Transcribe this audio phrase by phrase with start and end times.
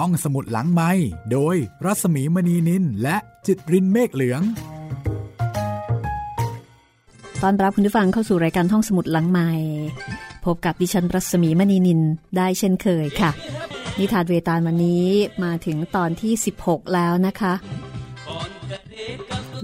[0.00, 0.90] ห้องสมุดหลังไม้
[1.32, 4.42] โดยรัสมีมณีนินและจิตรินเมฆเหลือง
[7.42, 9.48] ตอนรับคุณผู้ฟังเข้าสู่รายการห้องสมุดหลังไม้
[10.44, 12.00] พบกับดิฉันรัศมีมณีนิน
[12.36, 13.30] ได้เช่นเคยค่ะ
[13.98, 15.06] นิทานเวตาลวันนี้
[15.44, 16.32] มาถึงตอนที่
[16.62, 17.54] 16 แล้วนะคะ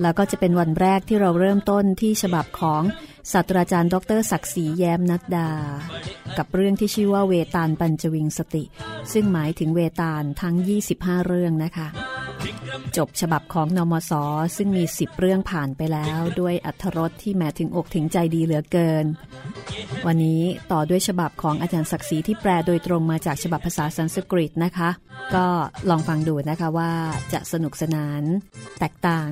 [0.03, 2.83] แล้วก็จะเป็นวันแรกที่เราเริ่มต้นที่ฉบับของ
[3.33, 5.51] ศาสตราจารย์ ดรศักดิ์ศรีแย้มนัดดา
[6.39, 8.65] กับเรื่องที่ชื่อว่าเวตาลปัญจวิงสติ
[9.13, 10.55] ซึ่งหมายถึงเวตาลทั้ง
[10.93, 11.89] 25 เรื่องนะคะ
[12.97, 14.13] จบฉบับของนมส
[14.57, 19.07] ซึ่งมี 10 เรื่องผ่านไปแล้วด้วยอัธรสที่แม้ถึงอกถึงใจดีเหลือเกิน
[20.07, 24.91] วันนี้ต่อด้วยฉบับของอาจารย์ศักดิ์ศรีที่แปลโดยตรงมาจากฉบับภาษาสันสกฤตนะคะ
[25.35, 25.47] ก็
[25.89, 26.93] ลองฟังดูนะคะว่า
[27.33, 28.23] จะสนุกสนาน
[28.79, 29.31] แตกต่าง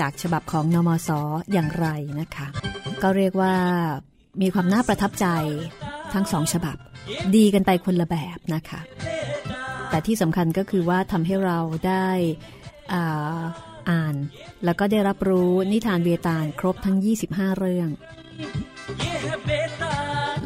[0.00, 1.20] จากฉบับของนมสอ
[1.52, 1.86] อย่างไร
[2.20, 2.46] นะคะ
[3.02, 3.54] ก็เรียกว่า
[4.40, 5.26] มีความน่าประทับใจ
[6.14, 6.76] ทั้งสองฉบับ
[7.36, 8.80] ดีกันไปคนละแบบนะคะ
[9.90, 12.08] แต่ที่สำคัญก็คือว่าทำให้เราได้
[12.92, 13.38] อา
[13.90, 14.14] อ่าน
[14.64, 16.96] แล้วก็ได้รับรู้นิทานเวตาลครบทั้ง
[17.28, 17.88] 25 เรื่อง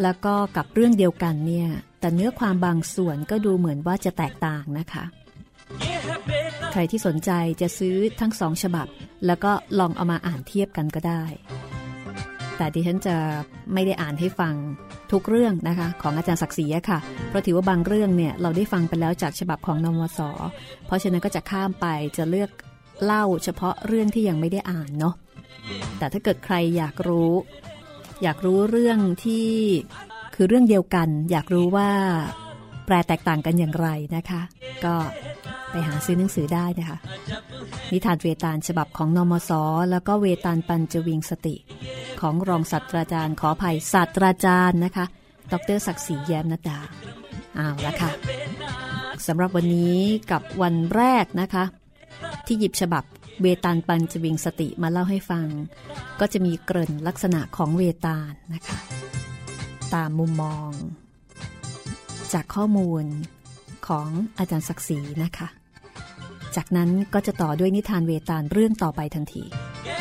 [0.03, 1.69] แล้วก็กับเรื่องเดียวกันเนี่ย
[2.01, 5.05] แต่เนื้อความบางส่วนก็ดูเหมือนว่าจะแตกต่างนะคะ
[6.73, 8.87] ใครที่สนใจจะซื้อทั้งสองฉบับ
[9.27, 11.25] แล้วก็ลองเอามาอ่านเทียบกันก็ได้
[12.57, 13.17] แต่ดิฉันจะ
[13.73, 14.55] ไม่ได้อ่านให้ฟัง
[15.13, 20.21] ทุกเรื่องนะคะของอาจารย์ศักดิ์ศรีค่ะ เพราะถือว่าบางเรื่องเนี่ยเราได้ฟังไปแล้วจากฉบับของนมส
[20.87, 22.51] เพราะฉะนั้นก็จะข้ามไปจะเลือก
[23.05, 25.15] เล่าเฉพาะเรื่องที่ยังไม่ได้อ่านเนาะ
[25.99, 27.33] แต่ถ้าเกิดใครอยากรู้
[28.23, 29.49] อยากรู้เรื่องที่
[30.35, 31.91] คือเรื่องเดียวกัน อยากรู้ว่า
[32.87, 34.43] แปลแตกต่างกันอย่างไรนะคะ
[34.85, 34.95] ก็
[35.71, 36.99] ไปหาซื้อหนังสือได้นะคะ
[37.93, 39.51] นิทานเวตาลฉบับของนมส
[39.91, 41.57] แล้วก็เวตาลปัญจวิงสติ
[42.21, 45.05] ของรองศาสตราจารย์ขออภัยศาสตราจารย์นะคะ
[45.53, 46.79] ดรศักดิ์ศรีแย้มนัดา
[47.57, 48.11] เอาละค่ะ
[49.27, 49.99] สำหรับวันนี้
[50.31, 51.65] กับวันแรกนะคะ
[52.47, 53.05] ที่หยิบฉบับ
[53.43, 55.47] เวตาลปัญจวิงสติมาเล่าให้ฟัง
[56.21, 58.79] ก็จะมีเกริ่นลักษณะของเวตาลนะคะ
[59.95, 60.71] ตามมุมมอง
[62.35, 63.05] จากข้อมูล
[63.87, 65.49] ของอาจารย์ศักดิ์ศรีนะคะ
[66.57, 69.43] จากนั้นก็จะต่อด้วยนิทานเวตาลเรื่องต่อไปทันที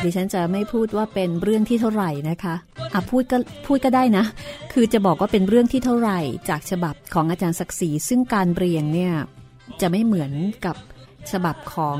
[0.02, 2.54] ดิฉันจะไม่พูดว่าเป็นเรื่องที่เท่าไหร่นะคะ
[2.94, 4.24] อะพูดก็พูดก็ได้นะ
[4.72, 9.12] คือจะบอกว่าเป็นเรื่องที่เท่าไหร่จากฉบับของอาจารย์ศักดิ์ศรีซึ่งการเรียงเนี่ย
[9.80, 10.32] จะไม่เหมือน
[10.64, 10.76] กับ
[11.32, 11.98] ฉบับของ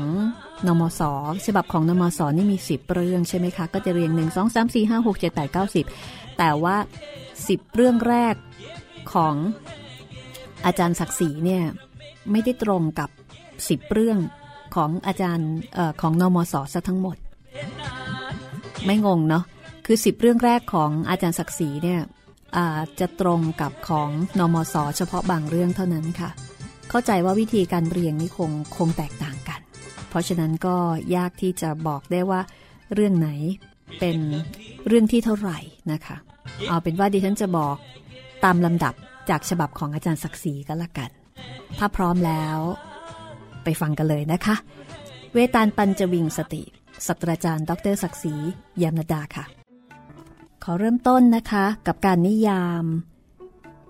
[0.67, 1.01] นมส
[1.45, 6.77] ฉบับของนมสนี่มี 10 เรื่องใช่ไหมคะ ก็จะเรียง 1 2 3 4 5 6 7 8 9 10 แต่ว่า
[7.27, 8.35] 10 เรื่องแรก
[9.13, 9.35] ของ
[10.65, 11.63] อาจารย์ศักดิ์ศรีเนี่ย
[12.31, 13.09] ไม่ได้ตรงกับ
[13.51, 14.19] 10เรื่อง
[14.75, 15.51] ของอาจารย์
[16.01, 17.17] ของนมสซะทั้งหมด
[18.85, 19.43] ไม่งงเนาะ
[19.85, 22.01] คือ10เรื่องแรกของอาจารย์ศักดิ์ศรีเนี่ย
[22.99, 24.09] จะตรงกับของ
[24.39, 26.29] นมสเฉพาะบางเรื่องเท่านั้นค่ะ
[26.89, 29.59] เข้าใจว่าวิธีการเรียงนี่คงคงแตกต่างกัน
[30.09, 30.75] เพราะฉะนั้นก็
[31.15, 32.41] ยากที่จะบอกได้ว่า
[32.93, 33.29] เรื่องไหน
[33.99, 34.17] เป็น
[34.87, 35.59] เรื่องที่เท่าไหร่
[35.91, 36.17] นะคะ
[36.67, 37.75] เอาเป็นว่าดิฉันจะบอก
[38.43, 38.93] ตามลำดับ
[39.29, 41.09] จากฉบับของอาจารย์ศักดิ์ศรีก็แล้วกัน
[41.77, 42.57] ถ้าพร้อมแล้ว
[43.63, 44.55] ไปฟังกันเลยนะคะ
[45.33, 46.63] เวตาลปัญจวิงสติ
[47.07, 48.35] สตราจารย์ ดรศักดิ์ศรี
[48.81, 49.45] ยามนดาค่ะ
[50.63, 52.85] ขอเริ่มต้นนะคะ กับการนิยาม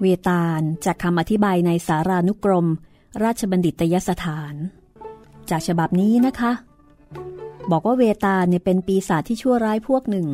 [0.02, 2.68] เวตาลจากคำอธิบายในสารานุกรม
[3.24, 4.54] ราชบัณฑิตยสถาน
[5.50, 6.52] จากฉบับนี้นะคะ
[7.72, 10.28] บอกว่าเวตาลเนี่ยเป็นปีศาจที่ชั่วร้ายพวกหนึ่ง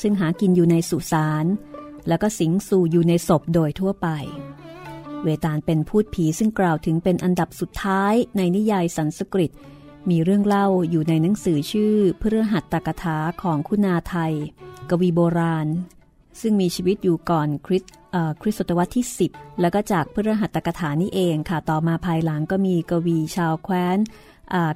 [0.00, 1.44] ซึ่งหากินอยู่ในสุสาน
[2.08, 4.08] แล้วก็สิงสู่อยู่ในศพโดยทั่วไป
[5.22, 9.50] เวตาลเป็นพูดผีซึ่งกล่าวถึงเป็นอันดับสุดท้ายในนิยายสันสกฤต
[10.10, 14.34] มีเรื่องเล่าอยู่ในหนังสือชื่อเพื่อหัตตกถาของคุณาไทย
[14.90, 15.68] กวีโบราณ
[16.40, 17.84] ซึ่งมีชีวิตอยู่ก่อนคริส
[18.40, 23.98] คริสตศตวรรษที่ 10 แล้วก็จากเพื่อหัตตกถานี่เองค่ะต่อมาภายหลังก็มีกวีชาวแคว้น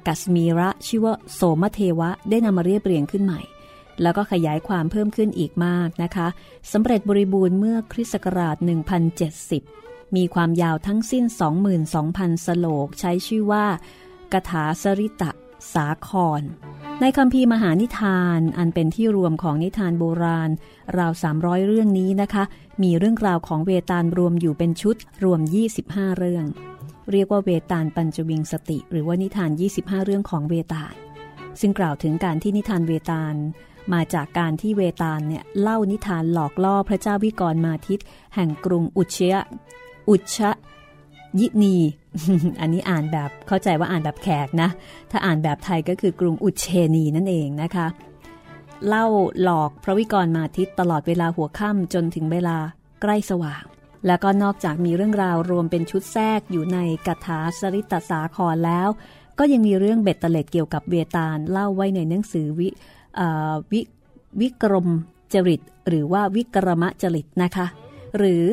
[0.07, 3.41] กัสมีระชื่อว่าโสมเทวะได้นำมาเรียบเรียงขึ้นใหม่
[4.01, 6.27] แล้วก็ขยายความเพิ่มขึ้นอีกมากนะคะ
[6.71, 8.55] สำเร็จบริบูรณ์เมื่อคริสต์ศักราช
[9.35, 11.23] 1070 มีความยาวทั้งสิ้น
[11.85, 13.65] 22,000 สโลก ใช้ชื่อว่า
[14.33, 15.31] กถาสริตะ
[15.73, 16.09] สาค
[16.39, 16.41] ร
[17.01, 20.49] ในคำพีมหานิทานอันเป็นที่รวมของนิทานโบราณ
[20.97, 22.43] ราว 300 เรื่องนี้นะคะ
[22.83, 25.39] มีเรื่องราวของเวตาลรวมอยู่เป็นชุดรวม
[25.79, 26.45] 25 เรื่อง
[27.11, 30.93] เรียกว่าเวตาลปัญจวิงสติ หรือว่านิทาน 25 เรื่องของเวตาล
[31.59, 33.35] ซึ่งกล่าวถึงการที่นิทานเวตาล
[33.93, 37.99] มาจากการที่เวตาลเนี่ยเล่านิทานหลอกล่อพระเจ้าวิกรมาทิต
[38.35, 39.35] แห่งกรุงอุเชย
[40.09, 40.51] อุชะ
[41.39, 41.75] ยินี
[42.61, 44.69] อันนี้อ่านแบบเข้าใจว่าอ่านแบบแขกนะ
[45.11, 47.87] ถ้าอ่านแบบไทยก็คือกรุงอุเชนีนั่นเองนะคะ
[48.87, 49.05] เล่า
[49.43, 52.57] หลอกพระวิกรมาทิตตลอดเวลาหัวค่ำจนถึงเวลา
[53.01, 53.63] ใกล้สว่าง
[54.07, 56.77] แล้วก็นอกจากมีเรื่องราวรวมเป็นชุดแทรกอยู่ใน
[57.07, 58.89] กถาสริตสาครแล้ว
[59.39, 62.69] ก็ยังมีเรื่องเบ็ดเตล็ดเกี่ยวกับเวตาลเล่าไว้ในหนังสือวิ
[63.71, 63.81] วิ
[64.39, 64.89] วิกรม
[65.33, 67.65] จริต หรือว่าวิกรมจริตนะคะ
[68.17, 68.43] หรือ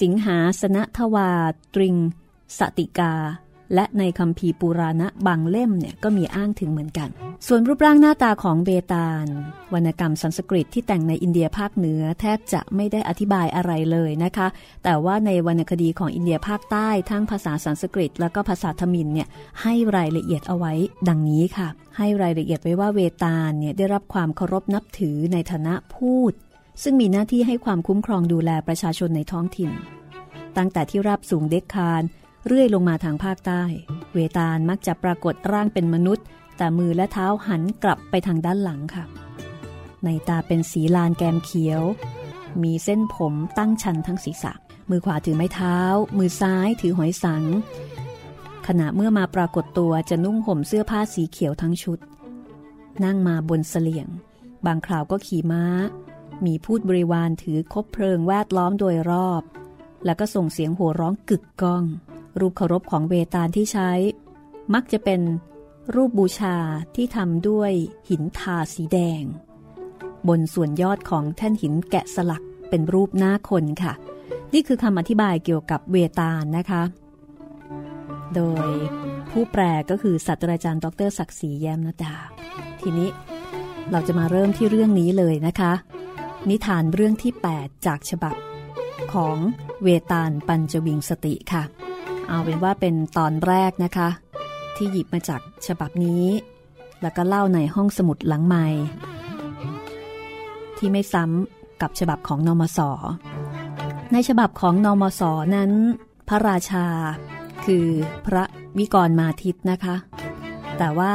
[0.00, 1.30] สิงหาสนทวา
[1.74, 1.96] ตริง
[2.58, 3.12] สติกา
[3.74, 7.08] และในคำพีปุราณะบางเล่มเนี่ยก็มีอ้างถึงเหมือนกัน
[7.46, 9.26] ส่วนรูปร่างหน้าตาของเบตาล
[9.74, 14.48] วรรณกรรมสันสกฤตที่แต่งในอินเดียภาคเหนือแทบจะไม่ได้อธิบายอะไรเลยนะคะ
[14.84, 19.28] แต่ว่าในวรรณคดีของอินเดียภาคใต้ทั้งภาษาสันสกฤต แล้วก็ภาษาทมินเนี่ย
[19.62, 20.72] ให้รายละเอียดเอาไว้
[21.08, 21.68] ดังนี้ค่ะ
[21.98, 26.32] ให้รายละเอียดไว้ว่าเวตาลเนี่ยได้รับความเคารพนับถือในฐานะพูด
[26.82, 29.70] ซึ่งมีหน้าที่ให้ความคุ้มครองดูแลประชาชนในท้องถิ่น
[30.56, 32.02] ตั้งแต่ที่ราบสูงเด็กคาร
[32.50, 33.62] เรื่อยลงมาทางภาคใต้
[34.14, 36.24] เวตาลมักจะปรากฏร่างเป็นมนุษย์
[36.56, 39.04] แต่มือและเท้าหันกลับไปทางด้านหลังค่ะ
[40.04, 41.82] ในตาเป็นสีลานแกมเขียว
[42.62, 44.52] มีเส้นผมตั้งชันทั้งศีรษะ
[44.90, 45.78] มือขวาถือไม้เท้า
[46.18, 47.44] มือซ้ายถือหอยสัง
[48.66, 51.98] ขณะเมื่อมาปรากฏตัวจะนุ่งห่มเสื้อผ้าสีเขียวทั้งชุด
[53.04, 54.08] นั่งมาบนเสลียง
[54.66, 55.64] บางคราวก็ขี่ม้า
[56.44, 59.42] มีพูดบริวารถือคบเพลิงแวดล้อมโดยรอบ
[60.04, 61.84] แล้วก็ส่งเสียงโห่ร้องกึกก้อง
[62.40, 63.90] รูปเคารพของเวตาลที่ใช้
[64.74, 65.20] มักจะเป็น
[65.94, 66.56] รูปบูชา
[66.94, 67.72] ที่ทำด้วย
[68.08, 69.22] หินทาสีแดง
[70.28, 73.92] บนส่วนยอดของแท่นหินแกะสลักเป็นรูปหน้าคนค่ะ
[74.52, 76.82] นี่คือคำอธิบายเกี่ยวกับเวตาลนะคะ
[78.34, 78.68] โดย
[79.30, 82.14] ผู้แปลก็คือศาสตราจารย์ ดรศักดิ์ศรีแย้มนาดา
[82.80, 83.08] ทีนี้
[83.90, 85.72] เราจะมาเริ่มที่เรื่องนี้เลยนะคะ
[86.48, 88.34] นิทานเรื่องที่ 8 จากฉบับ
[89.12, 89.36] ของ
[89.82, 91.62] เวตาลปัญจวิงสติค่ะ
[92.28, 94.08] เอาเป็นว่าเป็นตอนแรกนะคะ
[94.76, 96.24] ที่หยิบมาจากฉบับนี้
[97.02, 98.66] แล้วก็เล่าในห้องสมุดหลังใหม่
[100.78, 102.78] ที่ไม่ซ้ำกับฉบับของนอมศ
[104.12, 105.22] ในฉบับของนอมศ
[105.54, 105.70] นั้น
[106.28, 106.86] พระราชา
[107.64, 107.86] คือ
[108.26, 108.44] พระ
[108.78, 109.96] วิกรมาทิตนะคะ
[110.78, 111.14] แต่ว่า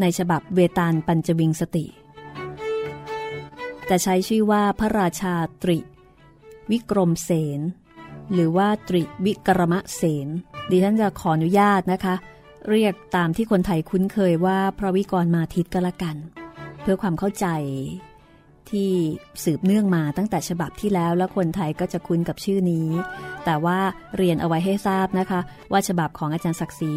[0.00, 1.86] ในฉบับเวตาลปัญจวิงสติ
[3.88, 5.78] จะใช้ชื่อว่าพระราชาตริ
[6.70, 7.60] วิกรมเสน
[8.32, 10.28] หรือว่าตริวิกรมะเสน
[10.70, 12.14] ดิฉันจะขออนุญาตนะคะ
[12.70, 16.16] เรียกตามที่คนไทยคุ้นเคยว่าพระวิกรมาทิตก็แล้วกัน
[16.80, 17.46] เพื่อความเข้าใจ
[18.70, 18.90] ที่
[19.44, 22.88] สืบเนื่องมาตั้งแต่ฉบับที่แล้ว แล้วคนไทยก็จะคุ้นกับชื่อนี้
[23.44, 23.78] แต่ว่า
[24.16, 25.40] เรียนเอาไว้ให้ทราบนะคะ
[25.72, 26.94] ว่าฉบับของอาจารย์ศักดิ์ศรี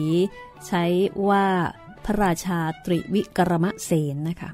[0.68, 0.84] ใช้
[1.30, 1.46] ว่า
[2.06, 4.50] พระราชาตริวิกรมะเสนนะคะ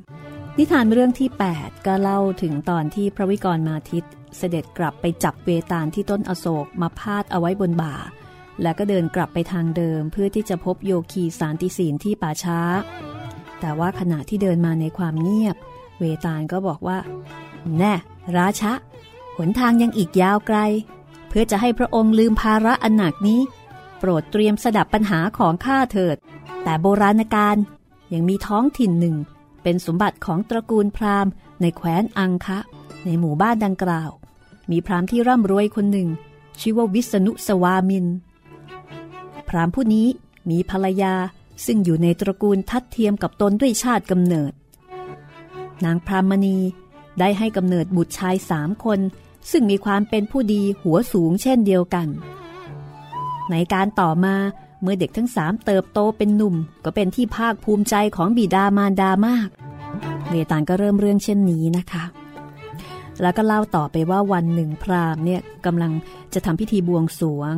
[0.57, 4.05] นิทานเรื่องที่ 8 ก็เล่าถึงตอนที่พระวิกรมาทิต
[4.37, 7.95] เสด็จกลับไปจับเวตาลที่ต้นอโศกมาพาดเอาไว้บนบ่า
[8.61, 12.59] แล้วก็เดินกลับไปทางเดิมเพื่อที่จะพบโยคีสารติศีลที่ป่าช้า
[13.59, 15.55] แต่ว่าขณะที่เดินมาในความเงียบ
[15.99, 16.97] เวตาลก็บอกว่า
[17.77, 17.93] แน่
[18.37, 18.73] ราชะ
[19.37, 20.57] หนทางยังอีกยาวไกล
[21.27, 23.41] เพื่อจะให้พระองค์ลืมภาระอันหนักนี้
[23.99, 26.17] โปรดเตรียมสดับปัญหาของข้าเถิด
[26.63, 27.57] แต่โบราณการ
[28.13, 29.15] ยังมีท้องถิ่นหนึ่ง
[29.63, 31.31] เป็นสมบัติของตระกูลพราหมณ์
[31.61, 32.59] ในแคว้นอังคะ
[33.05, 34.11] ในหมู่บ้านดังกล่าว
[34.71, 36.09] มีพรามที่ร่ำรวยคนหนึ่ง
[36.59, 38.05] ชื่อว่าวิษณุสวามิน
[39.47, 40.07] พรามผู้นี้
[40.49, 41.13] มีภรรยา
[41.65, 44.51] ซึ่งอยู่ในตระกูลทัดเทียมกับตนด้วยชาติกำเนิด
[45.85, 46.57] นางพรามณี
[47.19, 48.99] ได้ให้กำเนิดบุตรชายสามคน
[49.51, 52.07] ซึ่งมีความเป็นผู้ดีหัวสูงเช่นเดียวกัน
[53.51, 54.35] ในการต่อมา
[54.81, 59.49] เมื่อเด็กทั้งสามเติบโตเป็นหนุ่ม ก็เป็นที่ภาคภูมิใจของบิดามารดามาก
[60.29, 62.03] เวตาลก็เริ่มเรื่องเช่นนี้นะคะ
[63.21, 65.91] แล้วก็เล่าต่อไปว่าวันหนึ่งพราหมณ์เนี่ยกำลัง
[66.33, 67.55] จะทำพิธีบวงสวง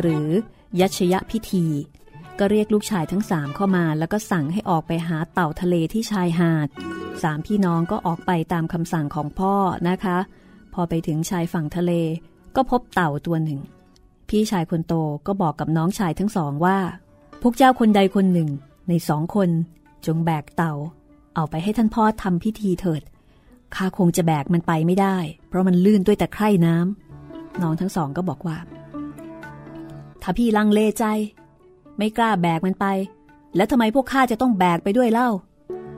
[0.00, 0.26] หรือ
[0.80, 1.66] ยัชยะพิธี
[2.38, 6.68] ก็เรียกลูกชายทั้งสามเข้ามา แล้วก็สั่งให้ออกไปหาเต่าทะเลที่ชายหาด
[7.22, 9.54] สามพี่น้องก็ออกไปตามคำสั่งของพ่อ
[9.88, 10.18] นะคะ
[10.74, 11.92] พอไปถึงชายฝั่งทะเล
[12.56, 13.60] ก็พบเต่าตัวหนึ่ง
[14.28, 14.94] พี่ชายคนโต
[15.26, 16.78] ก็บอกกับน้องชายทั้งสองว่า
[17.42, 18.50] พวกเจ้าคนใดคนหนึ่ง
[18.88, 19.50] ในสองคน
[20.06, 20.74] จงแบกเต่า
[21.34, 23.02] เอาไปให้ท่านพ่อทำพิธีเถิด
[23.74, 25.16] ข้าคงจะแบกมันไปไม่ได้
[25.48, 28.56] เพราะมันลื่นด้วยแต่ไคร่น้ำน้องทั้งสองก็บอกว่า
[30.22, 31.04] ถ้าพี่ลังเลใจ
[31.98, 32.86] ไม่กล้าแบกมันไป
[33.56, 35.30] แล้วทำไมพวกข้าจะต้องแบกไปด้วยเล่า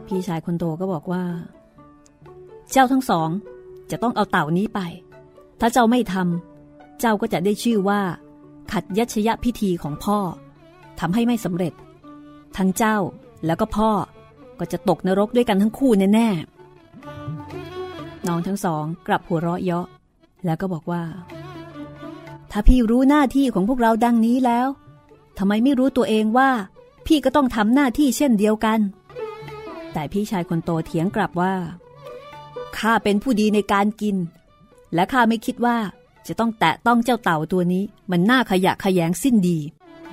[0.06, 1.24] พี่ชายคนโตก็บอกว่า
[2.72, 3.28] เจ้าทั้งสอง
[3.90, 4.80] จะต้องเอาเต่านี้ไป
[5.60, 8.00] ถ้าเจ้าไม่ทำเจ้าก็จะได้ชื่อว่า
[8.72, 10.18] ขัดยัชยะพิธีของพ่อ
[11.00, 11.72] ทำให้ไม่สำเร็จ
[12.56, 12.96] ทั้งเจ้า
[13.46, 13.90] แล้วก็พ่อ
[14.58, 16.57] ก็จะตกนรกด้วยกันทั้งคู่แน่ๆ
[18.26, 19.86] น้องทั้งสองกลับหัวเราะเยาะ
[20.44, 21.02] แล้วก็บอกว่า
[22.50, 24.68] ถ้าพี่รู้หน้าที่ของพวกเราดังนี้แล้ว
[25.38, 26.50] ทำไมไม่รู้ตัวเองว่า
[27.06, 28.78] พี่ก็ต้องทำหน้าที่เช่นเดียวกัน
[29.92, 31.54] แต่พี่ชายคนโตเถียงกลับว่า
[32.78, 34.16] ข้าเป็นผู้ดีในการกิน
[34.94, 35.76] และข้าไม่คิดว่า
[36.26, 39.58] จะต้องแตะต้องเจ้าเต่าตัวนี้ มันน่าขยะขยงสิ้นดี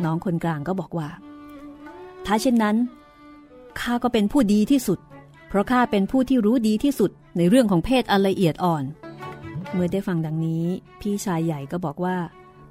[0.04, 1.10] น้องคนกลางก็บอกว่า
[2.26, 2.76] ถ้าเช่นนั้น
[3.80, 5.00] ข้าก็เป็นผู้ดีที่สุด
[5.48, 8.84] เพราะข้าเป็นผู้ที่รู้ดีที่สุด ในเรื่องของเพศอันละเอียดอ่อน
[9.74, 10.65] เมื่อได้ฟังดังนี้
[11.01, 12.18] พี่ชายใหญ่ก็บอกว่า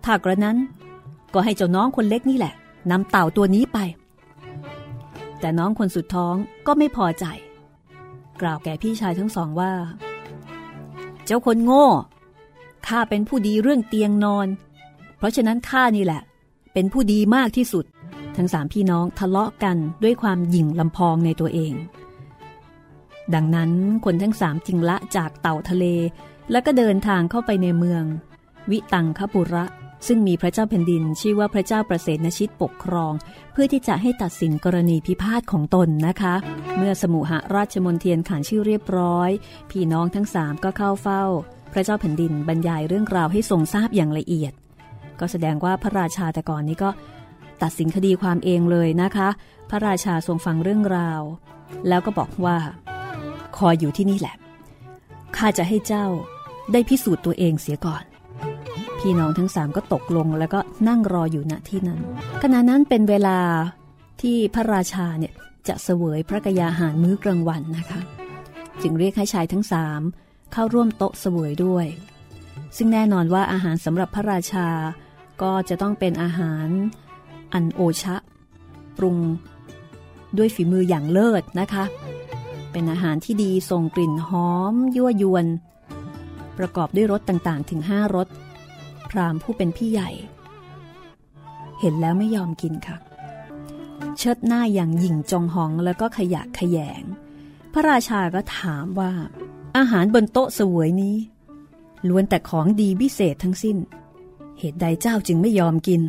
[0.04, 0.56] ถ้ากระนั้น
[1.34, 2.54] ก็ให้เจ้าน้องคนเล็กนี่แหละ
[2.90, 3.78] นำเต่าตัวนี้ไป
[5.40, 6.34] แต่น้องคนสุดท้อง
[6.66, 7.24] ก็ไม่พอใจ
[8.40, 9.72] กล่าวแก่พี่ชายทั้งสองว่า
[11.24, 11.86] เจ้าคนโง่
[12.86, 14.46] ข้าเป็นผู้ดีเรื่องเตียงนอน
[15.18, 16.22] เพราะฉะนั้นข้านี่แหละ
[16.72, 17.84] เป็นผู้ดีมากที่สุด
[18.36, 21.72] ทั้งสามพี่น้องทะเลาะกันด้วยความหยิ่งลำพองในตัวเอง
[23.34, 23.70] ดังนั้น
[24.04, 25.84] คนทั้งสามจึงละจากเต่าทะเล
[26.50, 28.04] แล้วก็เดินทางเข้าไปในเมือง
[28.70, 29.64] วิตังคปุระ
[30.06, 33.12] ซึ่งมีพระเจ้าแผ่นดิน ชื่อว่าพระเจ้าประเสนชิตปกครอง
[33.52, 36.34] เพื่อที่จะให้ตัดสินกรณีพิพาทของตนนะคะ
[36.76, 39.30] เมื่อสมุหราชมนเทียนขานชื่อเรียบร้อย
[39.70, 41.24] พี่น้องทั้งสามก็เข้าเฝ้า
[41.72, 44.52] พระเจ้าแผ่นดินบรรยายเรื่องราวให้ทรงทราบอย่างละเอียด
[45.20, 46.90] ก็แสดงว่าพระราชาแต่ก่อนนี้ก็
[47.62, 49.28] ตัดสินคดีความเองเลยนะคะ
[49.70, 51.20] พระราชาทรงฟังเรื่องราว
[51.88, 52.56] แล้วก็บอกว่า
[53.56, 54.34] คอยอยู่ที่นี่แหละ
[55.36, 56.06] ข้าจะให้เจ้า
[56.72, 58.04] ได้พิสูจน์ตัวเองเสียก่อน
[58.98, 62.00] พี่น้องทั้งสามก็ตกลงแล้วก็นั่งรออยู่ณที่นั้น
[62.42, 63.38] ขณะนั้นเป็นเวลา
[64.22, 65.32] ที่พระราชาเนี่ย
[65.68, 68.00] จะเสวยพระกยาหารมื้อกลางวันนะคะ
[68.82, 70.00] จึงเรียกให้ชายทั้งสาม
[70.52, 71.86] เข้าร่วมโต๊ะเสวยด้วย
[72.76, 74.68] ซึ่งแน่นอนว่าอาหารสำหรับพระราชา
[75.42, 76.68] ก็จะต้องเป็นอาหาร
[77.52, 78.16] อันโอชะ
[78.96, 79.16] ปรุง
[80.36, 81.84] ด้วยฝีมืออย่างเลิศนะคะ
[82.74, 85.46] เป็นอาหารที่ดีส่งกลิ่นหอม ยั่วยวน
[86.58, 88.28] ประกอบด้วยรสต่างๆ ถึงห้ารส
[89.10, 90.10] พรามผู้เป็นพี่ใหญ่
[91.80, 92.96] เห็นแล้วไม่ยอมกินค่ะ
[94.18, 97.02] เชิดหน้าอย่างหยิ่งจองหองแล้วก็ขยะขยง
[97.72, 99.12] พระราชาก็ถามว่า
[99.76, 101.16] อาหารบนโต๊ะเสวยนี้
[102.08, 103.76] ล้วนแต่ของดีพิเศษทั้งสิ้น
[104.58, 106.02] เหตุใดเจ้าจึงไม่ยอมกิน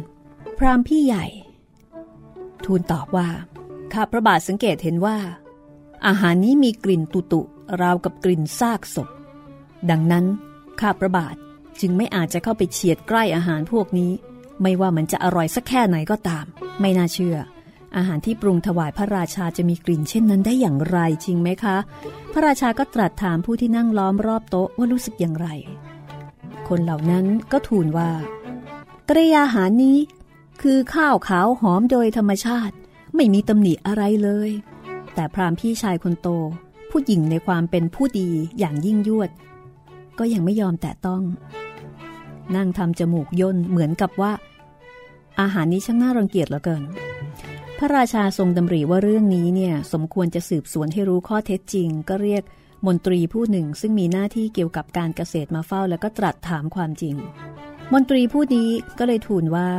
[0.57, 1.25] พรามพี่ใหญ่
[2.65, 3.27] ทูลตอบว่า
[3.93, 5.17] ข้าพระบาทสังเกตเห็นว่า
[6.07, 7.41] อาหารนี้มีกลิ่นตุตุ
[7.81, 9.09] ราวกับกลิ่นซากศพ
[9.89, 10.25] ดังนั้น
[10.79, 11.35] ข้าพระบาท
[11.81, 14.11] จึงไม่อาจจะเข้าไปเฉียดใกล้อาหารพวกนี้
[14.61, 16.45] ไม่ว่ามันจะอร่อยสักแค่ไหนก็ตาม
[16.81, 17.37] ไม่น่าเชื่อ
[17.97, 21.77] อาหารที่ปรุงถวายพระราชาจะมีกลิ่นเช่นนั้นได้อย่างไรจริงไหมคะ
[22.31, 25.47] พระราชาก็ตรัสถามผู้ที่นั่งล้อมรอบโต๊ะว่ารู้สึกอย่างไร
[26.67, 28.11] คนเหล่านั้นก็ทูลว่า
[29.09, 29.97] ตรียาหารนี้
[30.61, 32.75] คือข้าวขาวหอมโดยธรรมชาติ
[33.15, 34.51] ไม่มีตำหนิอะไรเลย
[35.15, 36.27] แต่พรามพี่ชายคนโต
[36.91, 38.29] ผู้หญิงในความเป็นผู้ดี
[38.59, 39.29] อย่างยิ่งยวด
[40.19, 41.21] ก็ยังไม่ยอมแตะต้อง
[42.55, 44.31] นั่งทำจมูกย่นเหมือนกับว่า
[45.41, 46.83] อาหารนี้ช่างน่ารังเกียจเหลือเกิน
[47.77, 52.43] พระราชาทรงดำริว่าเรื่องนี้เนี่ยสมควรจะสืบสวนให้รู้ข้อเท็จจริง ก็เรียก
[52.87, 57.15] มนตรีผู้หนึ่งซึ่งมีหน้าที่เกี่ยวกับการเกษตรมาเฝ้าแล้วก็ตรัสถามความจริง
[57.93, 58.69] มนตรีผู้นี้
[58.99, 59.69] ก็เลยทูลว่า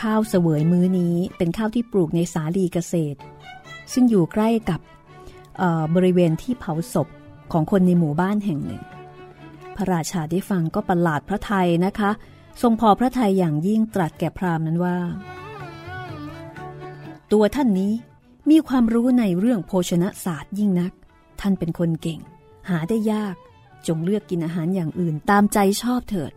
[0.00, 3.18] ข้าวเสวยมื้อนี้เป็นข้าวที่ปลูกในสาลีเกษตร
[3.92, 4.80] ซึ่งอยู่ใกล้กับ
[5.94, 7.08] บริเวณที่เผาศพ
[7.52, 8.82] ของคนในหมู่บ้านแห่งหนึ่ง
[9.76, 12.10] พระราชาได้ฟังก็ประหลาดพระไทยนะคะ
[12.62, 14.96] ทรงพอพระทัยอย่างยิ่งตรัสแก่พราหมณ์นั้นว่า
[17.32, 17.92] ตัวท่านนี้
[18.50, 20.92] มีความรู้ในเรื่องโภชนศาสตร์ยิ่งนัก
[21.40, 22.20] ท่านเป็นคนเก่ง
[22.68, 23.34] หาได้ยาก
[23.86, 26.32] จงเลือกกินอาหารอย่างอื่นตามใจชอบเถิด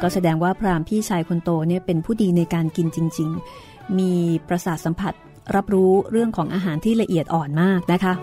[0.00, 3.30] ก็แสดงว่าพรามพี่ชายคนโตเนี่ยเป็นผู้ดีในการกินจริง
[3.64, 4.12] ๆ มี
[4.48, 5.14] ประสาทสัมผัส
[5.54, 8.14] รับรู้เรื่องของอาหารที่ละเอียดอ่อนมากนะคะ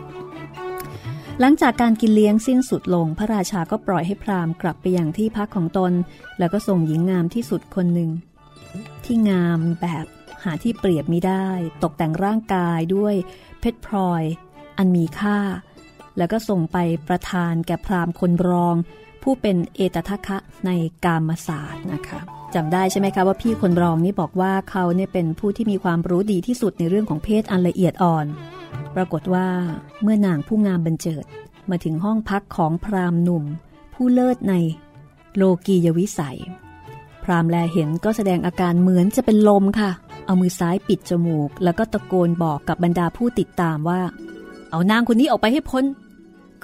[1.40, 5.92] หลังจากการกินเลี้ยงสิ้นสุดลง พระราชาก็ปล่อยให้พรามกลับไปอย่างที่พักของตน
[6.40, 8.10] แล้วก็ส่งหญิงงามที่สุดคนหนึ่ง
[9.06, 10.06] ที่งามแบบ
[10.44, 11.48] หาที่เปรียบมิได้
[11.84, 13.16] ตกแต่งร่างกายด้วย
[13.60, 14.24] เพชรพลอย
[14.78, 15.40] อันมีค่า
[16.18, 18.76] แล้วก็ส่งไปประทานแก่พราหมณ์คนรอง
[19.24, 20.70] ผู้เป็นเอตทัคคะใน
[21.06, 28.26] กามศาสตร์นะคะ จำได้ใช่ไหมคะว่าพี่คนรองนี่บอกว่าเขาเนี่ยเป็นผู้ที่มีความรู้ดีที่สุดในเรื่องของเพศอันละเอียดอ่อน
[28.96, 29.48] ปรากฏว่า
[30.02, 31.26] เมื่อนางผู้งามบันเจิด
[31.70, 33.44] มาถึงห้องพักของพราหมณ์หนุ่ม
[33.94, 34.54] ผู้เลิศใน
[35.36, 36.40] โลกียวิสัย
[37.24, 39.92] พราหมณ์แลเห็นก็แสดงอาการเหมือนจะเป็นลมค่ะ
[40.26, 44.02] เอามือซ้ายปิดจมูก แล้วก็ตะโกนบอกกับบรรดาผู้ติดตามว่า
[44.72, 45.86] เอานางคนนี้ออกไปให้พ้น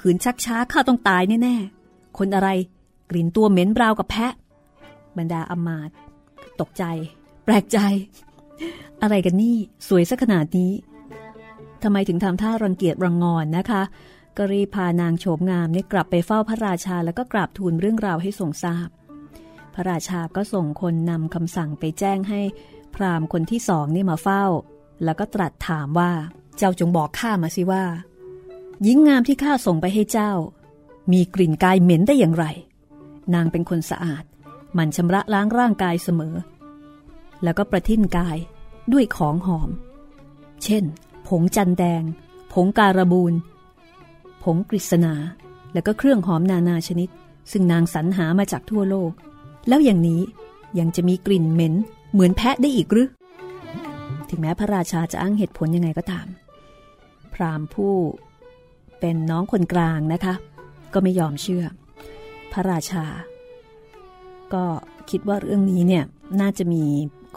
[0.00, 2.48] ขืนชักช้าข้าต้องตายแน่ๆคนอะไร
[3.10, 4.32] กลิ่นตัวเหม็นราวกับแพะ
[5.18, 5.90] บรรดาอมาต
[6.60, 6.84] ตกใจ
[7.44, 7.78] แปลกใจ
[9.02, 9.56] อะไรกันนี่
[9.88, 10.72] สวยสักขนาดนี้
[11.82, 13.82] ทำไมถึงทำท่ารังเกียจรังงอนนะคะ
[14.36, 18.88] ก็รีพานางโฉมงามเนี่ยกลับไปเฝ้าพระราชาแล้วก็กราบทูลเรื่องราวให้ทรงทราบ
[19.74, 22.40] พระราชาก็ส่งคนนำคำสั่งไปแจ้งให้
[22.94, 24.44] พราหมณ์คนที่สองนี่มาเฝ้า
[25.04, 26.12] แล้วก็ตรัสถามว่า
[26.56, 27.84] เจ้าจงบอกข้ามาสิว่า
[28.82, 30.32] หญิงงามที่ข้าส่งไปให้เจ้า
[31.12, 32.46] มีกลิ่นกายเหม็นได้อย่างไร
[33.34, 34.24] นางเป็นคนสะอาด
[34.78, 36.34] มันชำระล้างร่างกายเสมอ
[37.42, 38.36] แล้วก็ประทินกาย
[38.92, 39.70] ด้วยของหอม
[40.64, 40.84] เช่น
[41.28, 42.02] ผงจันแดง
[42.52, 43.34] ผงการบูน
[44.42, 45.14] ผงกฤษณา
[45.72, 47.08] แล้วก็เครื่องหอมนานาชนิด
[47.52, 49.12] ซึ่งนางสรรหามาจากทั่วโลก
[49.68, 50.20] แล้วอย่างนี้
[50.78, 51.74] ยังจะมีกลิ่นเหม็น
[52.12, 53.08] เหมือนแพะได้อีกหรือ
[54.28, 56.26] ถึงแม้พระราชาจะอ้างเหตุผลยังไงก็ตาม
[57.34, 57.94] พรามผู้
[59.00, 60.34] เป็นน้องคนกลางนะคะ
[60.92, 61.64] ก็ไม่ยอมเชื่อ
[62.52, 63.04] พระราชา
[64.54, 64.64] ก็
[65.10, 66.04] คิดว่าเรื่องนี้เนี่ย
[66.40, 66.84] น่าจะมี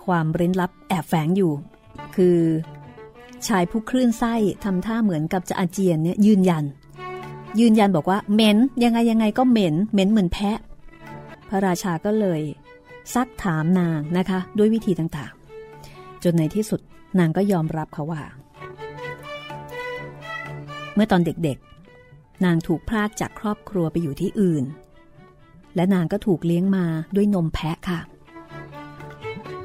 [0.06, 1.52] ความเร้นลับแอบแฝงอยู่
[2.16, 2.38] คือ
[3.48, 6.64] ชายผู้คลื่นไส้ทำท่าเหมือนกับจะอาเจียนเนี่ยยืนยัน
[7.60, 10.60] ยืนยันบอกว่าเหม็นยังไงยังไงก็เหม็นเหม็นเหมือนแพะ
[11.50, 12.42] พระราชาก็เลย
[13.14, 16.82] ซักถามนางนะคะ ด้วยวิธีต่างๆ จนในที่สุด
[17.20, 18.22] นางก็ยอมรับเขาว่า
[20.94, 24.64] เมื่อตอนเด็กๆ นางถูกพรากจากครอบครัวไปอยู่ที่อื่น
[25.76, 26.86] และนางก็ถูกเลี้ยงมา
[27.16, 28.00] ด้วยนมแพะค่ะ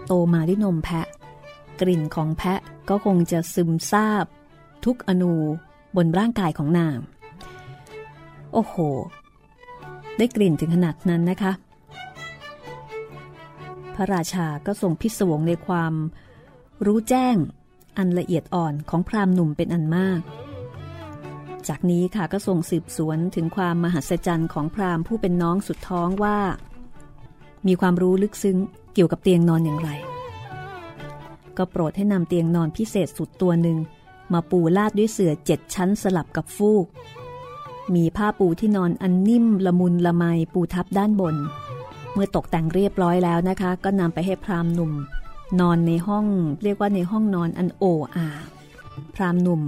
[0.06, 1.06] โตมาด้วยนมแพะ
[1.80, 4.26] กลิ่นของแพะก็คงจะซึมซาบ
[4.84, 5.34] ทุกอนู
[5.96, 6.98] บนร่างกายของนาง
[8.52, 8.74] โอ้โห
[10.18, 11.52] ได้กลิ่นถึงขนาดนั้นนะคะ
[13.94, 15.94] พระราชาก็ทรงพิศวงในความ
[16.86, 17.36] รู้แจ้ง
[17.98, 20.20] อันละเอียดอ่อนของพรามหนุ่มเป็นอันมาก
[21.68, 26.38] จากนี้ค่ะก็ทรงสืบสวนถึงความมหัศจรรย์ของพราหมณ์ผู้เป็นน้องสุดท้องว่า
[27.66, 28.58] มีความรู้ลึกซึ้ง
[28.94, 29.90] เกี่ยวกับเตียงนอนอย่างไร
[31.56, 33.78] ก็โปรดให้นำเตียงนอนพิเศษสุดตัวหนึ่ง
[34.32, 36.86] มาปูลาดด้วยเสื่อเจ็ดชั้นสลับกับฟูก
[37.94, 41.36] มีผ้าปูที่นอนอันนิ่มละมุนละไมปูทับด้านบน
[42.12, 44.92] เมื่อตกแต่งเรียบร้อยแล้วนะคะ ก็นำไปให้พรามหนุ่ม
[45.60, 46.26] นอนในห้อง
[46.62, 48.28] เรียกว่าในห้องนอนอันโออา
[49.14, 49.62] พรามหนุ่ม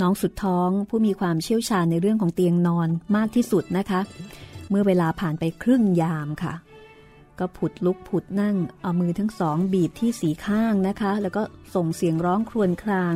[0.00, 4.00] น้องสุดท้องผู้มีความเชี่ยวชาญในเรื่องของเตียงนอนมากที่สุดนะคะ
[4.70, 6.54] เมื่อเวลาผ่านไปครึ่งยามค่ะ
[7.38, 11.42] ก็ผุดลุกผุดนั่ง เอามือทั้งสองบีบที่สีข้างนะคะ แล้วก็
[11.74, 13.14] ส่งเสียงร้องครวญคราง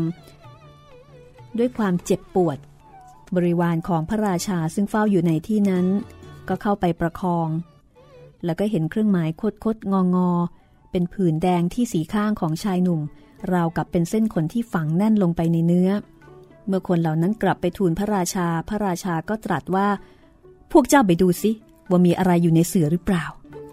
[1.58, 2.58] ด้วยความเจ็บปวด
[3.36, 5.86] บริวารของพระราชาซึ่งเฝ้าอยู่ในที่นั้น
[6.48, 7.48] ก็เข้าไปประคอง
[8.44, 10.30] แล้วก็เห็นเครื่องหมายคดคดงองอ
[10.90, 13.00] เป็นผื่นแดงที่สีข้างของชายหนุ่ม
[13.52, 15.90] ราวกับเป็นเส้นขนที่ฝังแน่นลงไปในเนื้อ
[16.66, 19.88] เมื่อคนเหล่านั้นกลับไปทูลพระราชา พระราชาก็ตรัสว่า
[20.72, 21.50] พวกเจ้าไปดูสิ
[21.90, 23.24] ว่ามีอะไรอยู่ในเสือหรือเปล่า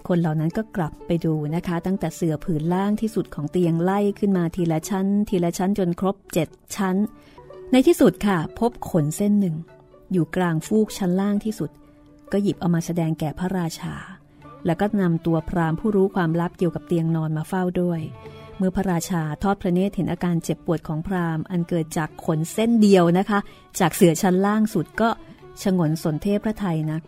[0.08, 6.96] คนเหล่านั้นก็กลับไปดูนะคะ ตั้งแต่เสือผืนล่างที่สุดของเตียงไล่ขึ้นมาทีละชั้น ทีละชั้นจนครบเจ็ดชั้น
[7.72, 9.56] ในที่สุดค่ะ พบขนเส้นหนึ่ง
[10.12, 11.72] อยู่กลางฟูกชั้นล่างที่สุด
[12.32, 13.96] ก็หยิบเอามาแสดงแก่พระราชา
[14.66, 18.02] แล้วก็นำตัวพรามผู้รู้ความลับเกี่ยวกับเตียงนอนมาเฝ้าด้วย
[18.58, 23.40] เมื่อพระราชาทอดพระเนตรเห็นอาการเจ็บปวดของพราหมณ์ อันเกิดจากขนเส้นเดียวนะคะ
[23.80, 25.10] จากเสือชั้นล่างสุดก็
[25.62, 27.00] ชงนสนเทพพระไทยนะ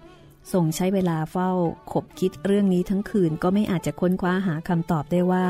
[0.53, 1.49] ทรงใช้เวลาเฝ้า
[1.91, 5.43] ขบคิดเรื่องนี้ทั้งคืนก็ไม่อาจจะค้นคว้าหาคำตอบได้ว่า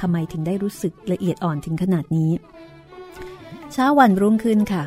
[0.00, 2.30] ทำไมถึงได้รู้สึกละเอียดอ่อนถึงขนาดนี้
[3.72, 4.84] เช้าวันรุ่งขึ้นค่ะ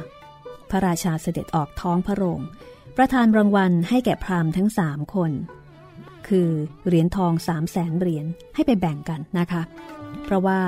[0.70, 2.42] พระราชาเสด็จออกท้องพระโรง
[2.98, 5.32] ประทานรางวัลให้แก่พราหมณ์ทั้งสามคน
[6.28, 6.50] คือ
[6.88, 9.62] เหรียญทองสามแสนเหรียญให้ไปแบ่งกันนะคะ
[10.24, 10.60] เพราะว่า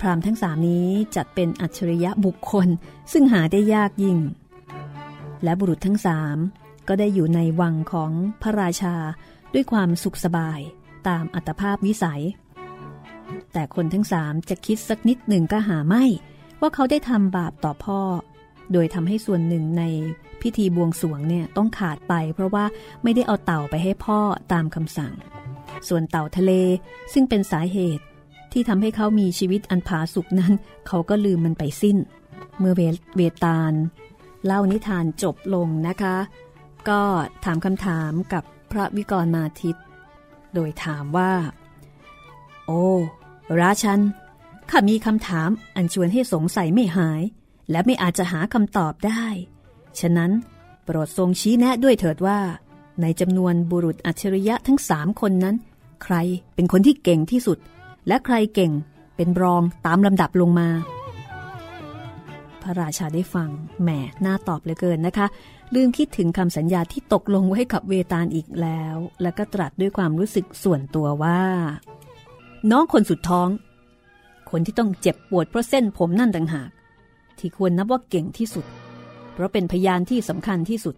[0.00, 2.68] พรามทั้งสามนี้จัดเป็นอัจฉริยะบุคคล
[3.12, 4.18] ซึ่งหาได้ยากยิ่ง
[5.44, 6.36] และบุรุษทั้งสาม
[6.88, 8.12] ก็ได้อยู่ในวังของ
[8.42, 8.96] พระราชา
[9.54, 10.60] ด้วยความสุขสบาย
[11.08, 12.22] ตามอัตภาพวิสัย
[13.52, 16.04] แต่คนทั้งสามจะคิดสักนิดหนึ่งก็หาไม่
[16.60, 18.00] ว่าเขาได้ทำบาปต่อพ่อ
[18.72, 19.84] โดยทำให้ส่วนหนึ่งใน
[20.42, 22.64] พิธีบวงสวงเนี่ยต้องขาดไป เพราะว่า
[23.02, 24.18] ไม่ได้เอาเต่าไปให้พ่อ
[24.52, 25.12] ตามคำสั่ง
[25.88, 26.52] ส่วนเต่าทะเล
[27.12, 28.04] ซึ่งเป็นสาเหตุ
[28.52, 30.52] ที่ทำให้เขามีชีวิตอันผาสุกนั้น
[30.86, 31.96] เขาก็ลืมมันไปสิ้น
[32.58, 32.82] เมื่อเว
[33.16, 33.72] เวตาล
[34.44, 36.16] เล่านิทานจบลงนะคะ
[36.88, 37.02] ก็
[37.44, 39.76] ถามคำถามกับพระวิกรมาทิต
[40.54, 41.32] โดยถามว่า
[42.66, 42.84] โอ้
[43.60, 44.00] ราชัน
[44.70, 47.22] ข้ามีคำถามอันชวนให้สงสัยไม่หาย
[47.70, 49.24] และไม่อาจจะหาคำตอบได้
[50.00, 50.30] ฉะนั้น
[50.84, 52.38] โปรดทรงชี้แนะด้วยเถิดว่า
[53.02, 55.56] ในจำนวนบุรุษอัจฉริยะทั้งสามคนนั้น
[56.04, 56.14] ใคร
[56.54, 57.58] เป็นคนที่เก่งที่สุด
[58.08, 58.72] และใครเก่ง
[59.16, 60.68] เป็นรองตามลำดับลงมา
[62.62, 63.48] พระราชาได้ฟัง
[63.82, 63.88] แหม
[64.24, 65.26] น่าตอบเหลือเกินนะคะ
[65.74, 71.40] ลืมคิดถึงคำสัญญาที่ตกลงไว้กับเวตาลอีกแล้ว แล้วก็ตรัสด้วยความรู้สึกส่วนตัวว่า
[72.70, 73.48] น้องคนสุดท้อง
[74.50, 76.70] คนที่ต้องเจ็บปวดเพราะเส้นผมนั่นต่างหาก
[77.40, 78.66] ที่ควรนับว่าเก่งที่สุด
[79.32, 80.94] เพราะเป็นพยานที่สำคัญที่สุด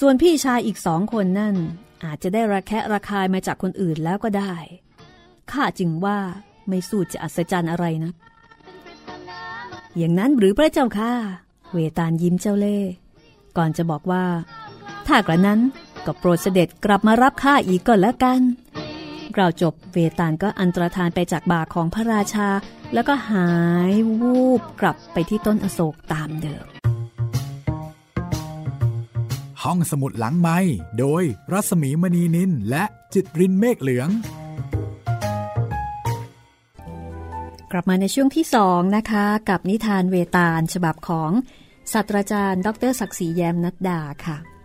[0.00, 1.56] ส่วนพี่ชายอีกสองคนนั่น
[2.04, 4.54] อาจจะได้ระแคะระคายมาจากคนอื่นแล้วก็ได้
[5.52, 6.18] ข้าจึงว่า
[6.68, 8.12] ไม่สู้จะอัศจรรย์อะไรนะ
[9.96, 11.12] อย่างนั้นหรือพระเจ้าค่ะ
[11.72, 12.78] เวตาลยิ้มเจ้าเล่
[13.56, 14.24] ก่อนจะบอกว่า
[15.06, 15.60] ถ้ากระนั้น
[16.06, 18.40] ก็โปรดเสด็จกลับมารับข้าอีกก็แล้วกัน
[19.36, 22.48] กล่าวจบเวตาลก็อันตรธานไปจากบ่าของพระราชา
[22.94, 23.50] แล้วก็หา
[23.90, 26.66] ยวูบกลับไปที่ต้นอโศกตามเดิม
[29.62, 30.58] ห้องสมุดหลังไม้
[30.98, 31.22] โดย
[31.52, 34.08] รัสมีมณีนินและจิตรินเมฆเหลือง
[37.72, 41.30] กลับมาในช่วงที่สองนะคะ กับนิทานเวตาลฉบับของ
[41.92, 44.55] ศาสตราจารย์ ดรศักดิ์ศรีแย้มนัดดาค่ะ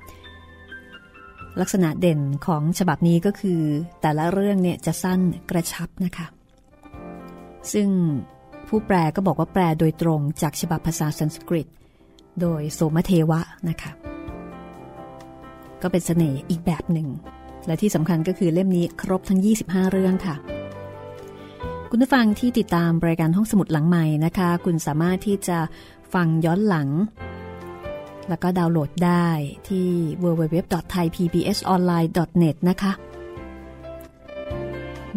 [1.59, 3.61] ลักษณะเด่นของฉบับนี้ก็คือ
[4.01, 6.27] แต่ละเรื่องเนี่ยจะสั้นกระชับนะคะ
[7.73, 7.89] ซึ่ง
[8.67, 11.67] ผู้แปลก็บอกว่าแปลโดยตรงจากฉบับภาษาสันสกฤต
[12.41, 13.91] โดยโสมเทวะนะคะ
[15.81, 17.07] ก็เป็นสเสน่ห์อีกแบบหนึ่ง
[17.67, 20.35] และที่สำคัญก็คือเล่มนี้ครบทั้ง 25 เรื่องค่ะ
[21.89, 25.57] คุณผู้ฟังที่ติดตามรายการห้องสมุดหลังใหม่นะคะ คุณสามารถที่จะ
[26.13, 26.87] ฟังย้อนหลัง
[28.31, 29.27] แล้วก็ดาวน์โหลดได้
[29.69, 29.89] ที่
[30.23, 32.91] www.thaipbsonline.net นะคะ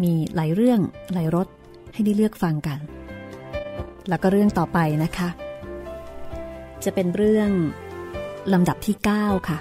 [0.01, 0.79] มีหลายเรื่อง
[1.13, 1.47] หลายรส
[1.93, 2.79] ให้ได้เลือกฟังกัน
[4.09, 5.29] แล้วก็เรื่องต่อไปนะคะ
[6.83, 7.49] จะเป็นเรื่อง
[8.53, 9.57] ลำดับที่ 9 ค่ะ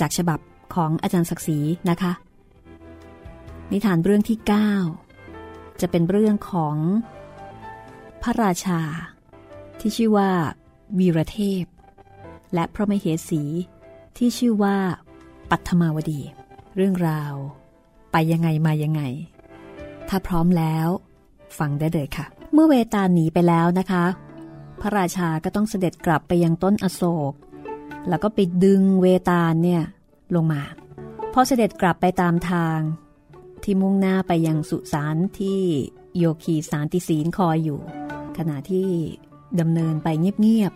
[0.00, 0.38] จากฉบับ
[0.74, 1.58] ของอาจารย์ศักดิ์ศรี
[1.90, 2.12] นะคะ
[3.72, 4.38] นิทานเรื่องที่
[5.10, 6.76] 9 จะเป็นเรื่องของ
[8.22, 8.80] พระราชา
[9.80, 10.30] ที่ชื่อว่า
[10.98, 11.64] วีรเทพ
[12.54, 13.42] และพระมเหสี
[14.16, 14.76] ที่ชื่อว่า
[15.50, 16.20] ปัทมาวดี
[16.76, 17.34] เรื่องราว
[18.12, 19.02] ไปยังไงมายังไง
[20.08, 20.88] ถ้าพร้อมแล้ว
[21.58, 24.04] ฟังได้เลยค่ะ เมื่อเวตาลหนีไปแล้วนะคะ
[24.80, 27.34] พระราชาก็ต้องเสด็จกลับไปยังต้นอโศก
[28.08, 29.82] แล้วก็ไปดึงเวตาลเนี่ย
[30.34, 30.62] ลงมา
[31.32, 32.78] พอเสด็จกลับไปตามทาง
[33.62, 35.60] ที่มุ่งหน้าไปยังสุสานที่
[36.16, 37.80] โยคีสารติศีลคอยอยู่
[38.38, 38.88] ขณะที่
[39.60, 40.72] ดำเนินไปเงียบ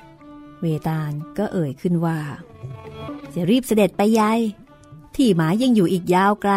[0.61, 2.18] เวตาลก็เอ่ยขึ้นว่า
[3.35, 4.40] จะรีบเสด็จไปยาย
[5.16, 6.53] ที่หมายยังอยู่อีกยาวไกล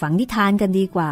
[0.00, 1.10] ฝังนิทานกันดีกว่า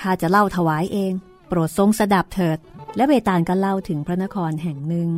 [0.00, 1.12] ข้าจะเล่าถวายเอง
[1.48, 2.58] โปรดทรงสดับเถิด
[2.96, 5.10] และเวตาลก็เล่าถึงพระนครแห่งหนึ่ง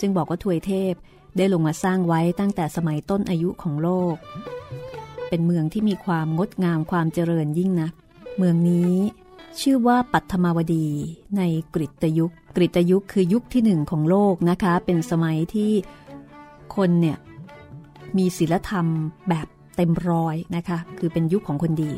[0.00, 0.94] ซึ่งบอกว่าทวยเทพ
[1.36, 4.16] ได้ลงมาสร้างไว้ตั้งแต่สมัยต้นอายุของโลก
[5.28, 7.92] เป็นเมืองที่มีความงดงามความเจริญยิ่งนัก
[8.36, 8.94] เมืองนี้
[9.60, 10.86] ชื่อว่าปัทมาวดี
[11.36, 11.42] ใน
[11.74, 15.72] กริตยุค กริตยุคคือยุคที่หนึ่งของโลกนะคะ เป็นสมัยที่
[16.76, 17.18] คนเนี่ย
[18.16, 18.86] มีศีลธรรม
[19.28, 21.90] แบบเต็มร้อยนะคะ คือเป็นยุคของคนดี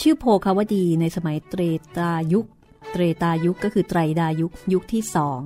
[0.00, 1.62] ชื่อโพคาวดีในสมัยเตร
[1.96, 2.46] ตายุค
[2.92, 5.40] เตรตายุคก็คือไตรดายุคยุคที่สอง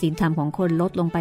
[0.00, 1.18] ศีลธรรมของคนลดลงไป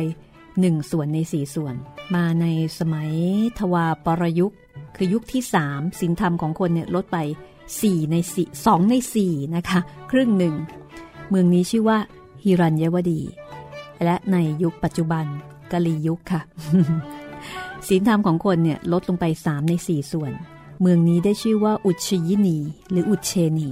[0.60, 1.76] หนึ่งส่วนในสี่ส่วน
[2.16, 2.46] มาใน
[2.80, 3.12] สมัย
[3.60, 4.54] ทวาปรยุค
[4.96, 7.18] คือยุคที่สามศีลธรรมของคนเนี่ยลดไป
[7.66, 8.94] 4 ใน4 2ใน
[9.26, 9.80] 4นะคะ
[10.12, 10.56] ครึ่งหนึ่ง
[11.30, 12.00] เมืองนี้ชื่อว่า
[12.44, 13.22] ฮิรัญยวดี
[14.04, 15.26] และในยุคปัจจุบัน
[15.72, 16.42] กะลียุคค่ะ
[17.88, 20.32] ศีลธรรมของคนเนี่ยลดลงไป 3 ใน 4 ส่วน
[20.82, 22.58] เมืองนี้ได้ชื่อว่าอุชยินี
[22.90, 23.70] หรืออุเชนี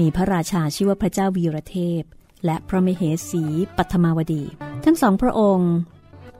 [0.00, 2.02] มีพระราชาชื่อว่าพระเจ้าวีรเทพ
[2.44, 3.44] และพระมเหสี
[3.76, 4.42] ปัทมาวดี
[4.84, 5.72] ทั้งสองพระองค์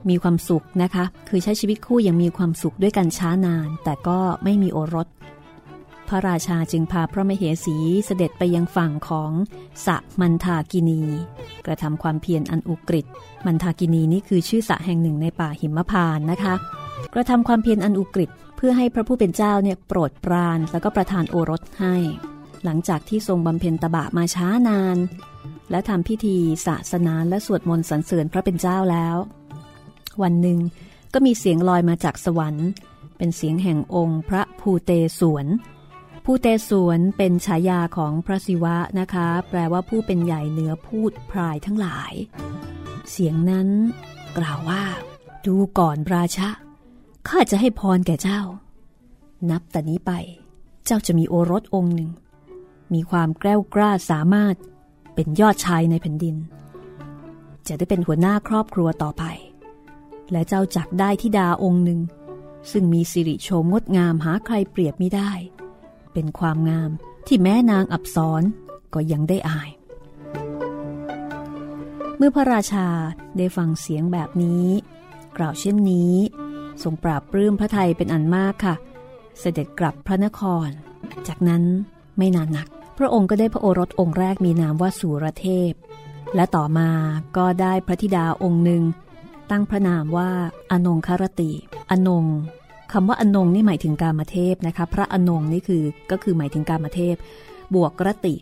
[0.09, 5.09] มีความสุขนะคะ คือใช้ชีวิตคู่อย่างมีความสุขด้วยกันช้านาน แต่ก็ไม่มีโอรส
[6.09, 9.33] พระราชาจึงพาพระมเหสีเสด็จไปยังฝั่งของ
[9.87, 11.03] สะมันทากินี
[11.67, 13.07] กระทำความเพียรอันอุกฤษ
[13.47, 16.55] มันทากินีนี่คือชื่อสะแห่งหนึ่งในป่าหิมพานนะคะ
[17.15, 21.97] กระทำความเพียรอันอุกฤษเพื่อให้พระผู้เป็นเจ้าเนี่ยโปรดปรานแล้วก็ประทานโอรสให้
[22.65, 24.97] หลังจากที่ทรงบำเพ็ญตบะมาช้านาน
[25.71, 26.37] และทำพิธี
[26.67, 29.17] ศาสนาและสวดมนต์สรรเสริญพระเป็นเจ้าแล้ว
[30.23, 30.59] วันหนึ่ง
[31.13, 32.69] ก็มีเสียงลอยมาจากสวรรค์
[33.19, 35.47] เป็นเสียงแห่งองค์พระภูเตสวน
[36.25, 42.13] ผู้เตสวนเป็นฉายาของพระศิวะนะคะ แปลว่าผู้เป็นใหญ่เหนือพูดพรายทั้งหลาย
[43.11, 43.69] เสียงนั้น
[44.39, 44.85] กล่าวว่า
[45.47, 46.49] ดูก่อนราชะ
[47.29, 48.41] ข้าจะให้พรแก่เจ้า
[49.51, 50.13] นับแต่นี้ไป
[50.85, 52.11] เจ้าจะมีโอรสองค์หนึ่ง
[52.95, 54.55] มีความแกล้วกล้าสามารถ
[55.15, 56.37] เป็นยอดชายในแผ่นดิน
[57.67, 59.25] จะได้เป็นหัวหน้าครอบครัวต่อไป
[60.33, 62.01] และเจ้าจักได้ที่ดาองค์หนึ่ง
[62.73, 65.31] ซึ่งมีสิริโฉมงดงามหาใครเปรียบไม่ได้
[66.15, 66.91] เป็นความงาม
[67.27, 68.43] ที่แม้นางอับสร
[68.95, 69.71] ก็ยังได้อาย
[72.17, 72.89] เมื่อพระราชา
[73.37, 74.67] ได้ฟังเสียงแบบนี้
[75.37, 76.15] กล่าวเช่นนี้
[76.83, 78.75] ทรงปราบปลื้มพระไทยเป็นอันมากค่ะ
[79.41, 80.69] เสด็จกลับพระนคร
[81.29, 81.63] จากนั้น
[82.19, 85.73] ไม่นานนัก พระองค์ก็ได้พระโอรสองค์แรกมีนามว่าสุรเทพ
[86.35, 86.91] และต่อมา
[87.37, 88.83] ก็ได้พระธิดาองค์หนึ่ง
[89.51, 90.31] ตั้งพระนามว่า
[90.71, 91.53] อนงคารติ
[91.91, 92.25] อนง
[92.95, 97.15] คำว่าอนงนี่หมายถึงการมาเทพนะคะ พระอนงนี่คือก็คือหมายถึงการมาเทพ
[97.75, 98.35] บวกรติ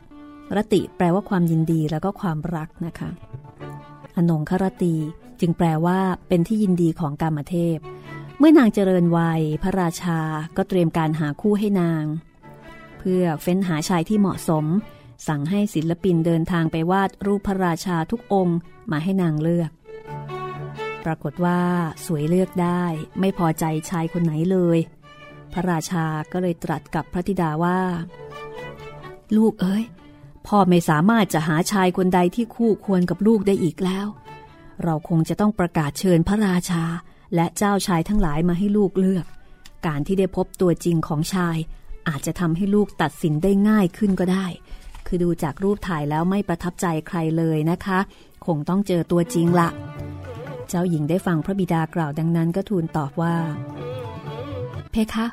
[0.57, 3.11] รติแปลว่าความยินดีแล้วก็ความรักนะคะ
[4.17, 4.95] อนงครตี
[5.41, 7.79] จึงแปลว่าเป็นที่ยินดีของการมาเทพ
[8.39, 10.21] เมื่อนางเจริญวัย พระราชา
[10.57, 12.05] ก็เตรียมการหาคู่ให้นาง
[12.99, 14.65] เพื่อเฟ้นหาชายที่เหมาะสม
[15.29, 18.59] สั่งให้ศิลปินเดินทางไปวาดรูปพระราชาทุกองค์
[18.91, 19.71] มาให้นางเลือก
[21.05, 21.61] ปรากฏว่า
[22.07, 22.85] สวยเลือกได้
[23.21, 24.79] ไม่พอใจชายคนไหนเลย
[25.53, 27.81] พระราชาก็เลยตรัสกับพระธิดาว่า
[29.37, 29.85] ลูกเอ้ย
[30.47, 34.07] พ่อไม่สามารถจะหาชายคนใดที่คู่ควรกับลูกได้อีกแล้ว
[34.83, 36.85] เราคงจะต้องประกาศเชิญพระราชา
[37.35, 39.27] และเจ้าชายทั้งหลายมาให้ลูกเลือก
[39.87, 41.57] การที่ได้พบตัวจริงของชาย
[42.09, 44.47] อาจจะทำให้ลูกตัดสินได้ง่ายขึ้นก็ได้
[45.07, 47.99] คือดูจากรูปถ่ายแล้วไม่ประทับใจใครเลยนะคะ
[48.47, 49.69] คงต้องเจอตัวจริงละ
[50.75, 53.37] เจ้าหญิงได้ฟังพระบิดากล่าวดังนั้นก็ทูลตอบว่า
[54.91, 55.27] เพคะ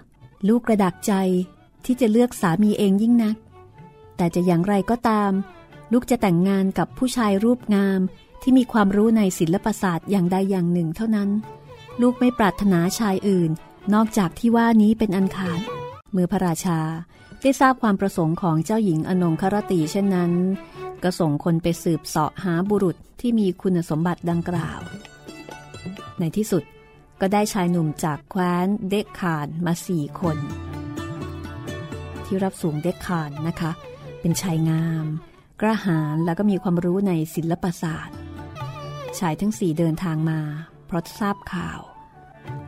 [0.47, 1.13] ลูกกระดักใจ
[1.86, 3.36] ที่จะเลือกสามีเองยิ่งนัก
[4.17, 5.32] แต่จะอย่างไรก็ตาม
[5.91, 7.99] ลูกจะแต่งงานกับผู้ชายรูปงาม
[8.41, 11.30] ที่มีความรู้ในศิลปศาสตร์อย่างใดอย่างหนึ่งเท่านั้น
[12.02, 13.52] ลูกไม่ปรารถนาชายอื่น
[13.93, 15.60] นอกจากที่ว่านี้เป็นอันขาด
[16.12, 16.80] เมื่อพระราชา
[17.41, 20.32] ได้ทราบความประสงค์ของเจ้าหญิงอนงครตีเช่นนั้น
[21.04, 24.80] ก็ส่งคนไปสืบเสาะหาบุรุษที่มีคุณสมบัติดังกล่าว
[26.19, 26.63] ในที่สุด
[27.21, 30.38] ก็ได้ชายหนุ่มจากแคว้นเดคคานมาสี่คน
[32.25, 33.71] ที่รับสูงเดคคานนะคะ
[34.19, 35.05] เป็นชายงาม
[35.62, 38.17] กระหารแล้วก็มีความรู้ในศิลปศาสตร์
[39.19, 40.39] ชายทั้งสี่เดินทางมา
[40.86, 41.82] เพราะทราบข่าว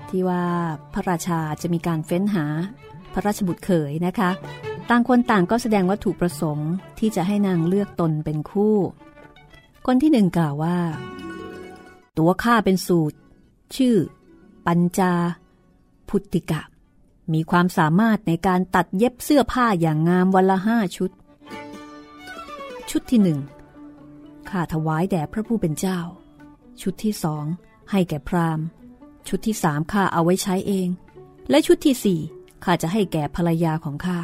[0.09, 0.45] ที่ว่า
[0.93, 2.45] พระราชาจะมีการเฟ้นหา
[3.13, 4.31] พระราชบุตรเขยนะคะ
[4.89, 8.75] ต่างคนต่างก็แสดงวัตถุประสงค์ที่จะให้นางเลือกตนเป็นคู่
[9.85, 10.77] คนที่หนึ่งกล่าวว่า
[12.17, 13.17] ตัวข้าเป็นสูตร
[13.77, 13.95] ชื่อ
[14.65, 15.13] ปัญจา
[16.09, 16.61] พุทติกะ
[17.33, 21.11] มีความสามารถในการตัดเย็บเสื้อผ้าอย่างงามวันละห้าชุด
[22.89, 23.39] ชุดที่หนึ่ง
[24.49, 25.99] ข้าถวายแด่พระผู้เป็นเจ้า
[26.81, 27.45] ชุดที่สอง
[27.91, 28.65] ให้แก่พราหมณ์
[29.27, 30.87] ชุดที่สามข้าเอาไว้ใช้เอง
[31.49, 32.19] และชุดที่สี่
[32.63, 34.19] ข้าจะให้แก่ภรรยาของข้า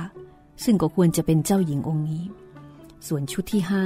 [0.63, 2.23] ซึ่งก็ควรจะเป็นเจ้าหญิงองค์นี้
[3.07, 3.83] ส่วนชุดที่ห้า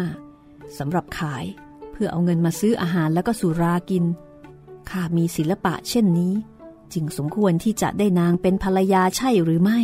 [0.77, 1.45] สำหรับขาย
[1.91, 4.05] เพื่อเอาเงินมาซื้ออาหารแล้วก็สุรากิน
[4.89, 6.33] ข้ามีศิลปะเช่นนี้
[6.93, 9.79] จึงสมควรที่จะได้นางเป็นภรรยาใช่หรือไม่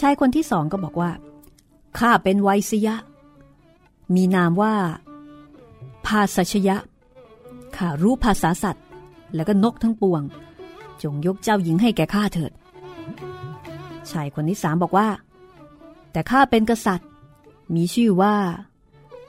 [0.00, 1.10] ชายคนที่สองก็บอกว่า
[1.98, 2.96] ข้าเป็นไวยสยะ
[4.14, 4.74] มีนามว่า
[6.06, 6.76] ภาสัชยะ
[7.76, 8.84] ข้ารู้ภาษาสัตว์
[9.34, 10.22] และก็นกทั้งปวง
[11.02, 12.52] จงยกเจ้าหญิงให้แก่ข้าเถิด
[14.10, 15.08] ชายคนที่สามบอกว่า
[16.12, 17.08] แต่ข้าเป็นกษัตริย์
[17.74, 18.34] มีชื่อว่า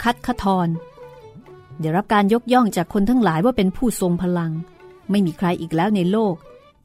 [0.03, 0.67] คัดคทร
[1.79, 4.51] ได้รับการยกย่องจากคนทั้งหลายว่าเป็นผู้ทรงพลัง
[5.09, 6.35] ไม่มีใครอีกแล้วในโลก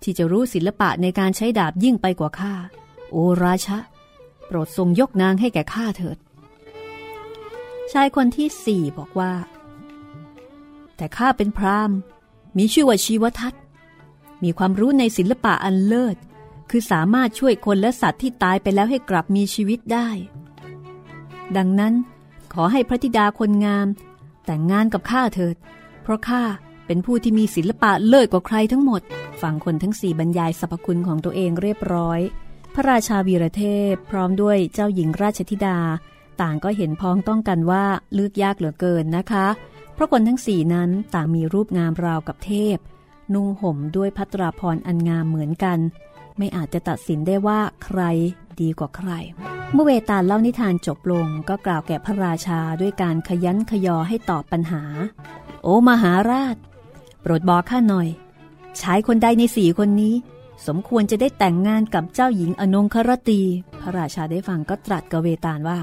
[0.02, 2.54] ที่จะรู้ศิลปะในการใช้ดาบยิ่งไปกว่าข้า
[3.10, 3.78] โอราชะ
[4.46, 6.18] โปรดทรงยกนางให้แก่ข้าเถิด
[7.92, 9.32] ชายคนที่สี่บอกว่า
[10.96, 11.98] แต่ข้าเป็นพราหมณ์
[12.56, 13.54] มีชื่อว่าชีวทัต
[14.42, 16.16] มีความรู้ในศิลปะอันเลิศ
[16.70, 20.08] คือสามารถช่วยคนและสัตว์ที่ตายไปแล้วให้กลับมีชีวิตได้
[21.56, 21.94] ดังนั้น
[22.52, 23.86] ขอให้พระธิดาคนงาม
[24.44, 25.56] แต่งงานกับข้าเถิด
[26.02, 26.42] เพราะข้า
[26.88, 29.02] เป็นผู้ที่มีศิลปะเลิศกว่าใครทั้งหมด
[29.42, 32.20] ฟังคนทั้งสี่บรรยายสรรพคุณของตัวเองเรียบร้อย
[32.74, 35.78] พระราชาวีรเทพพร้อมด้วยเจ้าหญิงราชธิดา
[36.40, 39.46] ต่างก็เห็นพ้องต้องกันว่าเลือกยากเหลือเกินนะคะ
[39.94, 42.76] เพราะคนทั้งสี่นั้นต่างมีรูปงามราวกับเทพ
[43.34, 45.78] นุ่งห่มด้วยพัตราพรอันงามเหมือนกัน
[46.38, 48.00] ไม่อาจจะตัดสินได้ว่าใคร
[48.60, 49.10] ดีกว่าใคร
[49.72, 54.82] เมื่อเวตาลเล่านิทานจบลงก็กล่าวแก่พระราชาด้วยการขยันขยอให้ตอบปัญหา
[55.62, 56.56] โอ้มหาราช
[57.20, 58.08] โปรดบอกข้าหน่อย
[58.80, 60.14] ชายคนใดในสี่คนนี้
[60.66, 63.40] สมควรจะได้แต่งงานกับเจ้าหญิงอนงครตี
[63.80, 65.78] พระราชาได้ฟังก็ตรัสกับเวตาลว่า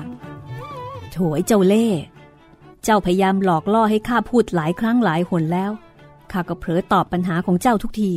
[1.11, 1.87] โถยเจ้าเล่
[2.83, 5.71] เจ้าพยายามหลอกล่อให้ข้าพูดหลายครั้งหลายหนแล้ว
[6.31, 8.11] ข้าก็เผลอตอบปัญหาของเจ้าทุกที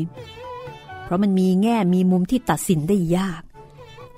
[1.04, 3.42] เพราะมันมีแง่มีมุมที่ตัดสินได้ยาก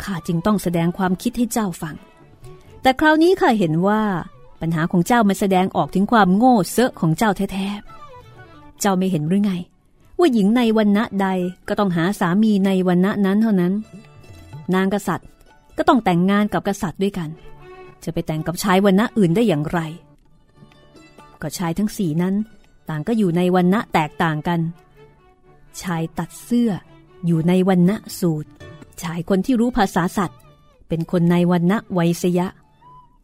[0.03, 1.95] ข้าจึงต้องแสดงความคิดให้เจ้าฟัง
[2.83, 4.03] แต่คราวนี้ข้าเห็นว่า
[4.61, 8.00] ปัญหาของเจ้ามันแสดงออกถึงความโง่เซอะของเจ้าแท้ๆ
[8.81, 9.53] เจ้าไม่เห็นหรือไง
[10.19, 11.29] ว่าหญิงในวันณะใด
[11.69, 13.73] ก็ต้องหาสามีในวันณะนั้นเท่านั้น
[14.75, 15.29] นางกษัตริย์
[15.77, 17.29] ก็ต้องแต่งงานกับกษัตริย์ด้วยกัน
[18.05, 19.81] จะไปแต่งกับชายวันณะอื่นได้อย่างไร
[21.43, 22.35] ก็ชายทั้งสี่นั้น
[22.89, 24.61] ต่างก็อยู่ในวันณะแตกต่างกัน
[25.83, 26.71] ชายตัดเสื้อ
[27.27, 28.49] อยู่ในวันณะสูตร
[29.03, 30.39] ชายคนที่รู้ภาษาสัตว์
[30.89, 32.49] เป็นคนในวันณะไวยสยะ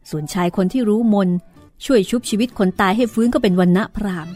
[0.09, 1.29] ส่วนชายคนที่รู้มน
[1.85, 4.33] ช่วยชุบชีวิตคนตายให้ฟื้นก็เป็นวันณะพราหมณ์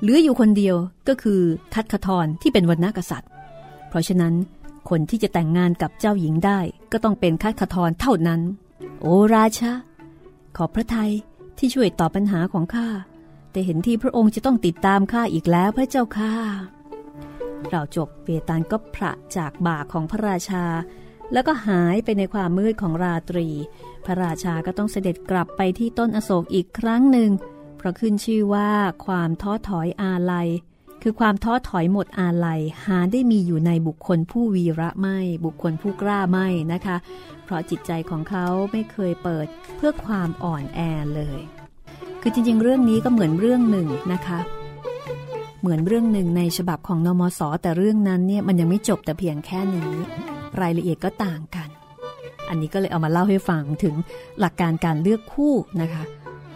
[0.00, 0.76] เหลืออยู่คนเดียว
[1.08, 1.40] ก็คือ
[1.74, 3.30] ทัตคทรที่เป็นวันณะกษัตริย์
[3.88, 4.34] เพราะฉะนั้น
[4.90, 6.60] คนที่จะแต่งงานกับเจ้าหญิงได้
[6.92, 8.40] ก็ต้องเป็นคัตคทรเท่านั้น
[9.00, 9.72] โอราชะ
[10.56, 11.12] ขอบพระทัย
[11.58, 12.88] ที่ช่วยตอบปัญหาของข้า
[13.52, 16.32] แต่เห็นที่พระองค์จะต้องติดตามข้าอีกแล้วพระเจ้าค่ะ
[17.70, 20.64] เราจบเวตาลก็พระจากบ่าของพระราชา
[21.32, 23.48] แล้วก็หายไปในความมืดของราตรี
[24.04, 27.30] พระราชาก็ต้องเสด็จกลับไปที่ต้นอโศกอีกครั้งหนึ่ง
[27.84, 28.70] ราะขึ้นชื่อว่า
[29.06, 30.48] ความท้อถอยอาลัย
[31.02, 36.96] คือความท้อถอยหมดอาลัยหาได้มีอยู่ในบุคคลผู้วีระไม่ บุคคลผู้กล้าไม่นะคะ
[37.44, 40.80] เพราะจิตใจของเขาไม่เคยเปิดเพื่อความอ่อนแอ
[41.14, 41.40] เลย
[42.20, 44.38] คือจริงๆ เรื่องนี้ก็เหมือนเรื่องหนึ่งนะคะ
[45.60, 49.92] เหมือนเรื่องหนึ่งในฉบับของนมสแต่เรื่องนั้นเนี่ยมันยังไม่จบแต่เพียงแค่นี้
[50.60, 51.68] รายละเอียดก็ต่างกัน
[52.48, 53.94] อันนี้ก็เลยเอามาเล่าให้ฟังถึง
[54.40, 56.04] หลักการการเลือกคู่นะคะ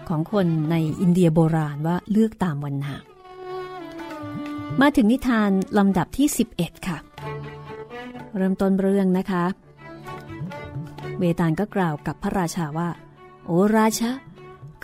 [0.08, 2.96] ของคนในอินเดียโบราณว่าเลือกตามวันหา
[4.80, 6.98] มาถึงนิทานลำดับที่ 11 ค่ะ
[8.36, 9.44] เริ่มต้นเรื่องนะคะ
[11.18, 12.90] เวตาลก็กล่าวกับพระราชาว่า
[13.46, 14.10] โอ้ราชา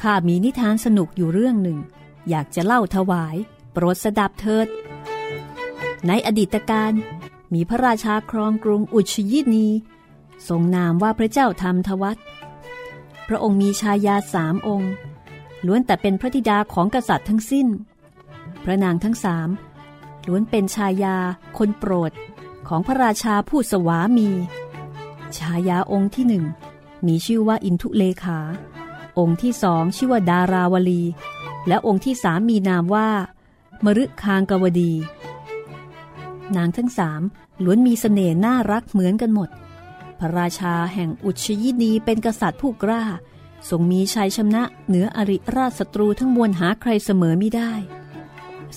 [0.01, 1.79] ข้ามีนิทานสนุกอยู่เรื่องหนึ่ง
[2.31, 3.37] อยากจะเล่าถวาย
[3.73, 4.67] โปรดสดับเถิด
[6.07, 6.93] ในอดีตการ
[7.55, 9.69] มีพระราชาครองกรุงอุชยินี
[10.49, 12.17] ทรงนามว่าพระเจ้าธรรมทวัต
[13.29, 14.93] พระองค์มีชายาสามองค์
[15.67, 17.67] ล้วนแต่เป็นพระธิดาของกษัตริย์ทั้งสิ้น
[18.65, 19.49] พระนางทั้งสาม
[20.27, 21.17] ล้วนเป็นชายา
[21.57, 22.13] คนโปรด
[22.69, 24.29] ของพระราชาผู้สวามี
[25.39, 26.45] ชายาองค์ที่หนึ่ง
[27.07, 28.39] มีชื่อว่าอินทุเลขา
[29.19, 31.03] องค์ที่สองชื่อว่าดาราวลี
[31.69, 33.09] และองค์ที่สามมีนามว่า
[33.85, 34.93] มรุคางกวดี
[36.57, 37.21] นางทั้งสาม
[37.65, 39.49] ล้วนมีสเสน่ห์น่ารักเหมือนกันหมด
[40.19, 43.03] พระราชาแห่งอุชยินีเป็นกษัตริย์ผู้กล้า
[43.71, 47.73] ทรงมีชัยชนะเหนืออริราชศัตรูทั้งมวลหาใครเสมอไม่ได้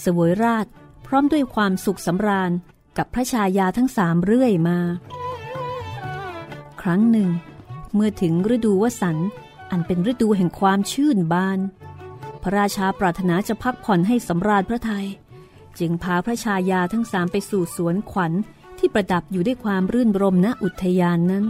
[0.04, 0.66] สวยราช
[1.08, 2.52] พร้อมด้วยความสุขสำราญ
[2.98, 4.80] กับพระชายาทั้งสามเรื่อยมา
[6.82, 7.30] ครั้งหนึ่ง
[7.94, 9.18] เมื่อถึงฤดูวสัน
[9.72, 11.60] อันเป็นฤดูแห่งความชื่นบาน
[12.44, 15.08] พระราชาปรารถนาจะพักผ่อนให้สำราญพระทยัย
[15.80, 18.32] จึงพาพระชายาทั้งสามไปสู่สวนขวัญ
[18.78, 21.46] ที่ประดับอยู่ด้วยความรื่นรมณอุทยานนั้น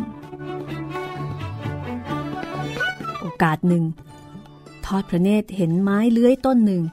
[3.38, 3.86] อกาสหนึ่ง
[4.86, 6.84] ทอดพระเนตรเห็นไม้เลื้อยต้นหนึ่ง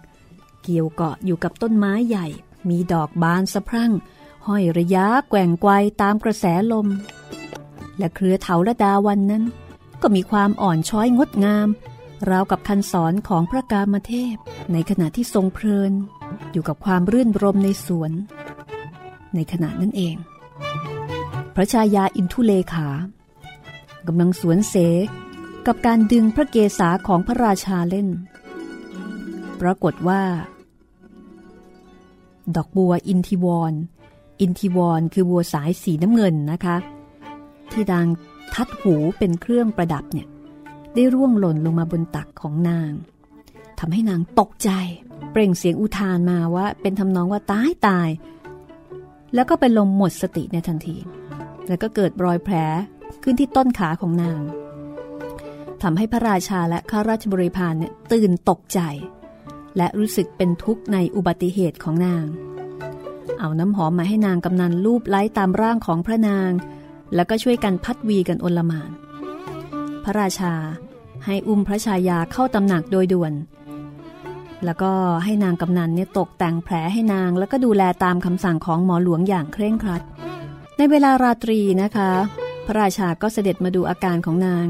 [0.63, 2.27] เกี่ยวเกาะอยู่กับต้นไม้ใหญ่
[2.69, 3.93] มีดอกบานสะพรั่ง
[4.47, 5.71] ห้อยระยะแกว่งไกว
[6.03, 6.89] ตามกระแสลม
[7.99, 9.45] และเครือเถาละดาวันนั้น
[10.03, 11.69] ก็มีความอ่อนช้อยงดงาม
[12.31, 14.37] ราวกับคันสอนของพระกามเทพ
[14.73, 15.93] ในขณะที่ทรงเพลิน
[16.53, 18.13] อยู่กับความรื่นรมในสวน
[19.35, 20.17] ในขณะนั้นเอง
[21.55, 22.89] พระชายาอินทุเลขา
[24.07, 24.75] กำลังสวนเส
[25.66, 28.09] กับการดึงพระเกศาของพระราชาเล่น
[29.61, 30.22] ปรากฏว่า
[32.57, 33.72] ดอกบัวอินทิวร
[34.40, 36.77] อินทิวรคือบัวสายสีน้ำเงินนะคะ
[37.72, 38.07] ที่ดัง
[38.55, 40.29] ทัดหูเป็นเครื่องประดับเนี่ย
[40.94, 42.92] ได้ร่วงหล่นลงมาบนตักของนาง
[43.79, 44.70] ทำให้นางตกใจ
[45.31, 48.09] เปล่งเสียงอุทานมาว่าเป็นทำนองว่าตายตาย
[49.35, 50.96] แล้วก็เป็นลมหมดสติในทันที
[51.68, 52.57] แล้วก็เกิดรอยแผล
[53.22, 54.40] ขึ้นที่ต้นขาของนาง
[55.85, 58.81] ทำให้พระราชาและข้าราชบริพารเนี่ยตื่นตกใจ
[59.77, 62.25] และรู้สึกเป็นทุกข์ในอุบัติเหตุของนาง
[63.40, 66.51] เอาน้ำหอมมาให้นางกำนันรูปไล้ตามร่างของพระนาง
[67.14, 68.90] แล้วก็ช่วยกันพัดวีกันอนลมาน
[70.05, 70.55] พระราชา
[71.27, 73.33] ให้อุ้มพระชายาเข้าตำหนักโดยด่วน
[74.64, 74.92] แล้วก็
[75.25, 80.03] ให้นางกำนันเนี่ยตกแต่งแผลให้นาง แล้วก็ดูแลตามคำสั่งของหมอหลวงอย่างเคร่งครัด
[80.77, 82.11] ในเวลาราตรีนะคะ
[82.66, 84.66] พระราชาก็เสด็จมาดูอาการของนาง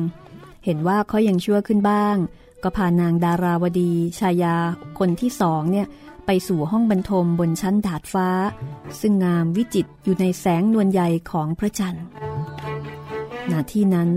[0.64, 2.16] เห็นว่าเขายังชั่วขึ้นบ้าง
[2.62, 4.57] ก็พานางดาราวดี ชายา
[4.98, 5.87] คนที่สองเนี่ย
[6.27, 8.29] ไปสู่ห้องบรรทมบนชั้นดาดฟ้า
[9.00, 12.05] ซึ่งงามวิจิตอยู่ในแสงนวลใหญ่ของพระจันทร์
[13.50, 14.11] ณที่นั้น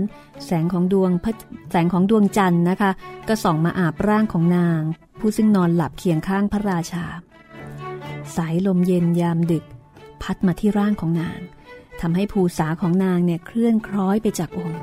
[0.44, 1.10] แสงของดวง
[1.70, 2.90] แสงของดวงจันทร์นะคะ
[3.28, 4.80] ก็ส่องมาอาบร่างของนาง
[5.20, 7.04] ผู้ซึ่งนอนหลับเคียงข้างพระราชา
[8.36, 9.64] สายลมเย็นยามดึก
[10.22, 11.40] พัดมาที่ร่างของนาง
[12.00, 14.80] ทำให้ภูษาของนางเนี่ยเคลื่อนคล้อยไปจากองค์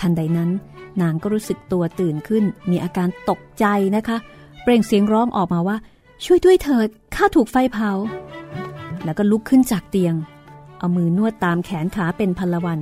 [0.00, 0.50] ทันใดนั้น
[1.02, 3.64] นางก็รู้สึกตัวตื่นขึ้น มีอาการตกใจ
[3.96, 4.16] นะคะ
[4.62, 5.76] เปล่งเสียงร้องออกมาว่า
[6.24, 7.90] ช่วยด้วยเถิดข้าถูกไฟเผา
[9.04, 10.14] แล้วก็ลุกขึ้นจากเตียง
[10.78, 12.80] เอามือนวดตามแขนขาเป็นพลวัน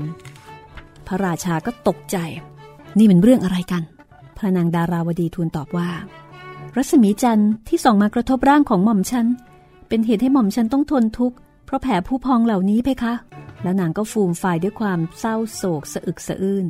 [1.06, 2.16] พระราชาก็ตกใจ
[2.98, 3.82] นี่เป็นเรื่องอะไรกัน
[4.36, 5.90] พระนางดาราวดีทูลตอบว่า
[6.76, 9.26] รัศมีจันทร์ที่ส่องมากระทบร่างของหม่อมฉัน
[9.88, 13.14] เป็นเหตุให้หม่อมฉันต้องทนทุกข์เพราะแผลผู้พองเหล่านี้เพคะ
[13.62, 16.66] แล้วนางก็ฟูมฝ่ายด้วยความเศร้าโศกสะอึกสะอื้น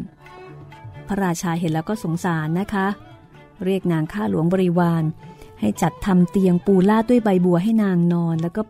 [1.08, 2.86] พระราชาเห็นแล้วก็สงสารนะคะ
[3.64, 5.02] เรียกนางข้าหลวงบริวาร
[5.60, 8.62] ให้จัดทำเตียงปูลาดด้วยใบบัวให้นางนอน แล้วก็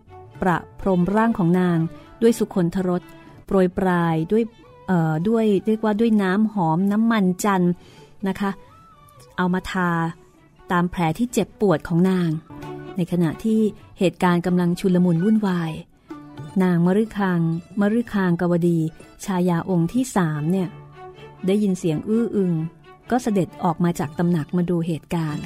[0.42, 1.78] ประพรมร่างของนาง
[2.22, 3.02] ด้วยสุคนทรส
[3.46, 4.42] โปรยปลายด้วย
[5.28, 7.62] ด้วยเรียกว่าด้วยน้ำหอมน้ำมันจัน
[8.28, 8.50] นะคะ
[9.36, 9.90] เอามาทา
[10.72, 12.28] ตามแผลที่เจ็บปวดของนาง
[12.96, 13.60] ในขณะที่
[13.98, 15.72] เหตุการณ์กำลังชุลมุนวุ่นวาย
[16.62, 17.40] นางมฤคัง
[17.80, 18.78] มฤคางกวดี
[19.24, 20.68] ชายาองค์ที่สามเนี่ย
[21.46, 22.52] ได้ยินเสียงอื้ออึง
[23.10, 25.44] ก็เสด็จออกมาจากตำหนักมาดูเหตุการณ์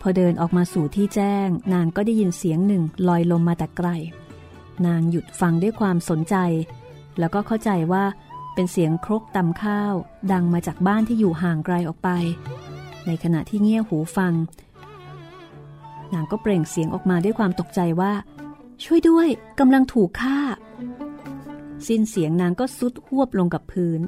[0.00, 3.88] พอเดินออกมาสู่ที่แจ้ง นางก็ได้ยินเสียงหนึ่งลอยลมมาแต่ไกล
[4.86, 6.36] นางหยุดฟังด้วยความสนใจ
[7.18, 8.04] แล้วก็เข้าใจว่า
[8.54, 9.94] เป็นเสียงครกตำข้าว
[10.32, 12.08] ดังมาจากบ้านที่อยู่ห่างไกลออกไป
[13.06, 14.32] ในขณะที่เงี่ยหูฟัง
[16.12, 18.12] นางก็เปล่งเสียงออกมาด้วยความตกใจว่า
[18.84, 19.28] ช่วยด้วย
[19.58, 20.38] กำลังถูกฆ่า
[21.86, 24.00] สิ้นเสียงนางก็ซุดหวบลงกับพื้น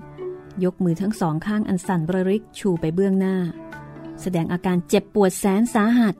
[0.64, 3.36] ยกมือทั้งสองข้างอันสั่นระริกชูไปเบื้องหน้า
[4.20, 6.14] แสดงอาการเจ็บปวดแสนสาหัส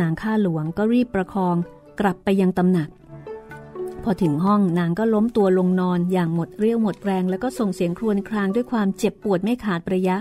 [0.00, 1.56] นางข้าหลวงก็รีบประคอง
[2.00, 2.88] กลับไปยังตำหนัก
[4.02, 10.16] พอถึงห้องนางก็ล้มตัวลงนอนอย่างหมดเรี่ยวหมดแรง แล้วก็ส่งเสียงครวญครางด้วยความเจ็บปวดไม่ขาดระยะ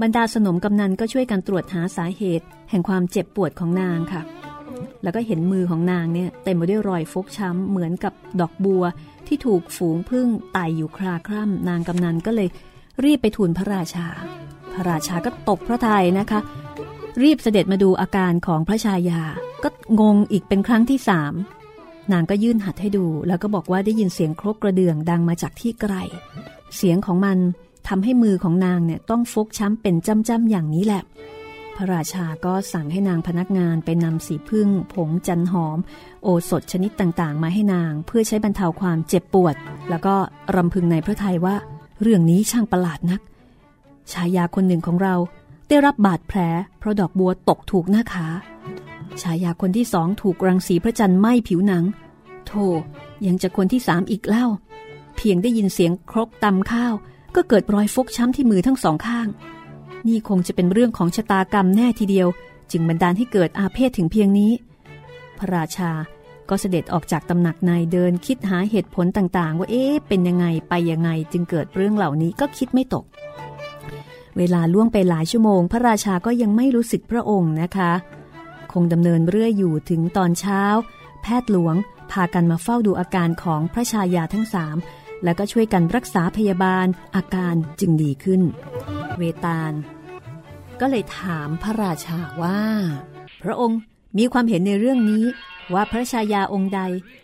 [0.00, 4.22] บรรดาสนมกำนันก็ช่วยกันตรวจหาสาเหตุ แห่งความเจ็บปวดของนางค่ะ
[5.02, 8.82] แล้วก็เห็นมือของนางเนี่ยเต็มไปด้วยรอยฟกช้ำ เหมือนกับดอกบัว
[9.26, 12.48] ที่ถูกฝูงพึ่งไต่อยู่คราคร่ำนางกำนันก็เลย
[13.04, 14.06] รีบไปทูลพระราชา
[14.74, 16.40] พระราชาก็ตกพระทัยนะคะ
[17.22, 19.22] รีบเสด็จมาดูอาการของพระชายา
[19.62, 19.68] ก็
[20.00, 21.32] งงอีกเป็นครั้งที่สาม
[22.12, 25.94] นางก็ยื่นหัดให้ดู แล้วก็บอกว่าได้ยินเสียงครกกระเดื่องดังมาจากที่ไกล
[26.76, 27.38] เสียงของมัน
[27.88, 31.02] ทำให้มือของนางเนี่ยต้องฟกช้ำเป็นจ้ำๆอย่างนี้แหละ
[31.78, 35.78] พระราชาก็สั่งให้นางพนักงานไปนำสีพึ่ง ผงจันหอม
[36.22, 39.54] โอสถชนิดต่างๆ มาให้นางเพื่อใช้บรรเทาความเจ็บปวด
[39.90, 40.14] แล้วก็
[40.54, 41.56] รำพึงในพระทัยว่า
[42.02, 43.20] เรื่องนี้ช่างประหลาดนัก
[44.12, 45.14] ชายาคนหนึ่งของเรา
[45.68, 46.38] ได้รับบาดแผล
[46.78, 48.26] เพราะดอกบัวตกถูกหน้าขา
[49.22, 51.84] ชายาคนที่สองถูกรังสีพระจันทร์ไหม้ผิวหนัง
[52.46, 52.66] โธ่
[53.26, 54.46] ยังจะคนที่สามอีกเล่า
[55.16, 56.94] เพียงได้ยินเสียงครกตำข้าว
[57.34, 59.28] ก็เกิดรอยฟกช้ำที่มือทั้งสองข้าง
[60.06, 62.28] นี่คงจะเป็นเรื่องของชะตากรรมแน่ทีเดียว
[62.70, 64.52] จึงบันดาลให้เกิดอาเพศถึงเพียงนี้
[65.38, 65.92] พระราชา
[66.48, 73.04] ก็เสด็จออกจากตำหนักนายเดินคิดหาเหตุผลต่างๆ ว่าเอ๊ะเป็นยังไงไปยังไงจึงเกิดเรื่องเหล่านี้ก็คิดไม่ตก
[74.38, 77.92] เวลาล่วงไปหลายชั่วโมง พระราชาก็ยังไม่รู้สึกพระองค์นะคะ
[78.72, 80.62] คงดำเนินเรื่อยอยู่ถึงตอนเช้า
[81.22, 81.74] แพทย์หลวง
[82.12, 84.76] พากันมาเฝ้าดูอาการของพระชายาทั้งสาม
[85.24, 88.42] แล้วก็ช่วยกันรักษาพยาบาลอาการจึงดีขึ้น
[89.18, 89.72] เวตาล
[90.80, 92.62] ก็เลยถามพระราชาว่า
[93.42, 93.78] พระองค์
[94.18, 95.24] มีความเห็นในเรื่องนี้
[95.74, 96.80] ว่าพระชายาองค์ใด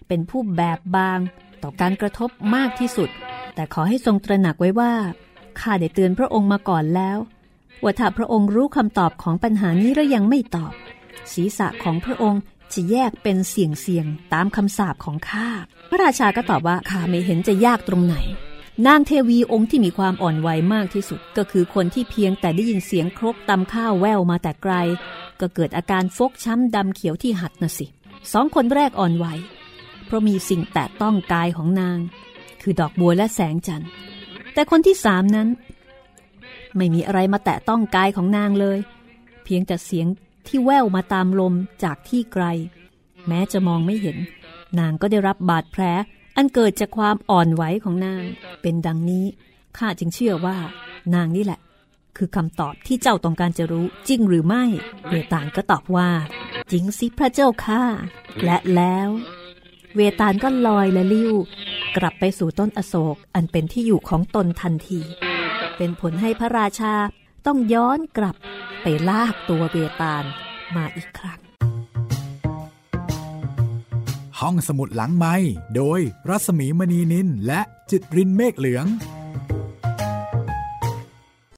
[0.08, 1.18] เป็นผู้แบบบาง
[1.62, 3.10] ต่อการกระทบมากที่สุด
[3.54, 4.92] แต่ขอให้ทรงตระหนักไว้ว่า
[5.60, 7.18] ข้าได้เตือนพระองค์มาก่อนแล้ว
[7.82, 10.72] ว่าถ้าพระองค์รู้คำตอบของปัญหานี้แล้วยังไม่ตอบ
[11.32, 12.40] ศีรษะของพระองค์
[12.72, 15.48] จะแยกเป็นเสี่ยงเสียงตามคำสาปของข้า
[15.90, 18.16] พระราชาก็ตอบว่าข้าไม่เห็นจะยากตรงไหน
[18.86, 24.74] นางเทวีองค์ที่มีความอ่อนไหวมากที่สุด ก็คือคนที่เพียงแต่ได้ยินเสียงครกตำข้าวแววมาแต่ไกล
[25.40, 27.86] ก็เกิดอาการฟกช้ำดำเขียวที่หัดน่ะสิ
[28.32, 29.26] สองคนแรกอ่อนไหว
[30.04, 31.98] เพราะมีสิ่งแตะต้องกายของนาง
[32.62, 33.88] คือดอกบัวและแสงจันทร์
[34.54, 35.48] แต่คนที่สามนั้น
[36.76, 38.78] ไม่มีอะไรมาแตะต้องกายของนางเลย
[39.44, 40.06] เพียงแต่เสียง
[40.46, 42.44] ที่แววมาตามลมจากที่ไกล
[43.28, 44.16] แม้จะมองไม่เห็น
[44.78, 45.82] นางก็ได้รับบาดแผล
[46.36, 48.24] อันเกิดจากความอ่อนไหวของนาง
[48.62, 49.24] เป็นดังนี้
[49.76, 50.56] ข้าจึงเชื่อว่า
[51.14, 51.60] นางนี่แหละ
[52.16, 54.64] คือคำตอบที่เจ้าต้องการจะรู้จริงหรือไม่
[55.08, 56.10] เวตาลก็ตอบว่า
[56.70, 57.82] จริงสิพระเจ้าค่ะ
[58.44, 59.08] และแล้ว
[59.96, 61.32] เวตาลก็ลอยและลิ้ว
[61.96, 65.00] กลับไปสู่ต้นอโศกอันเป็นที่อยู่ของตนทันที
[65.76, 66.94] เป็นผลให้พระราชา
[67.46, 68.36] ต้องย้อนกลับ
[68.82, 70.24] ไปลากตัวเบตาล
[70.76, 71.40] มาอีกครั้ง
[74.40, 75.34] ห้องสมุดหลังไม้
[75.76, 78.86] โดยรัสมีมณีนินและจิตรินเมฆเหลือง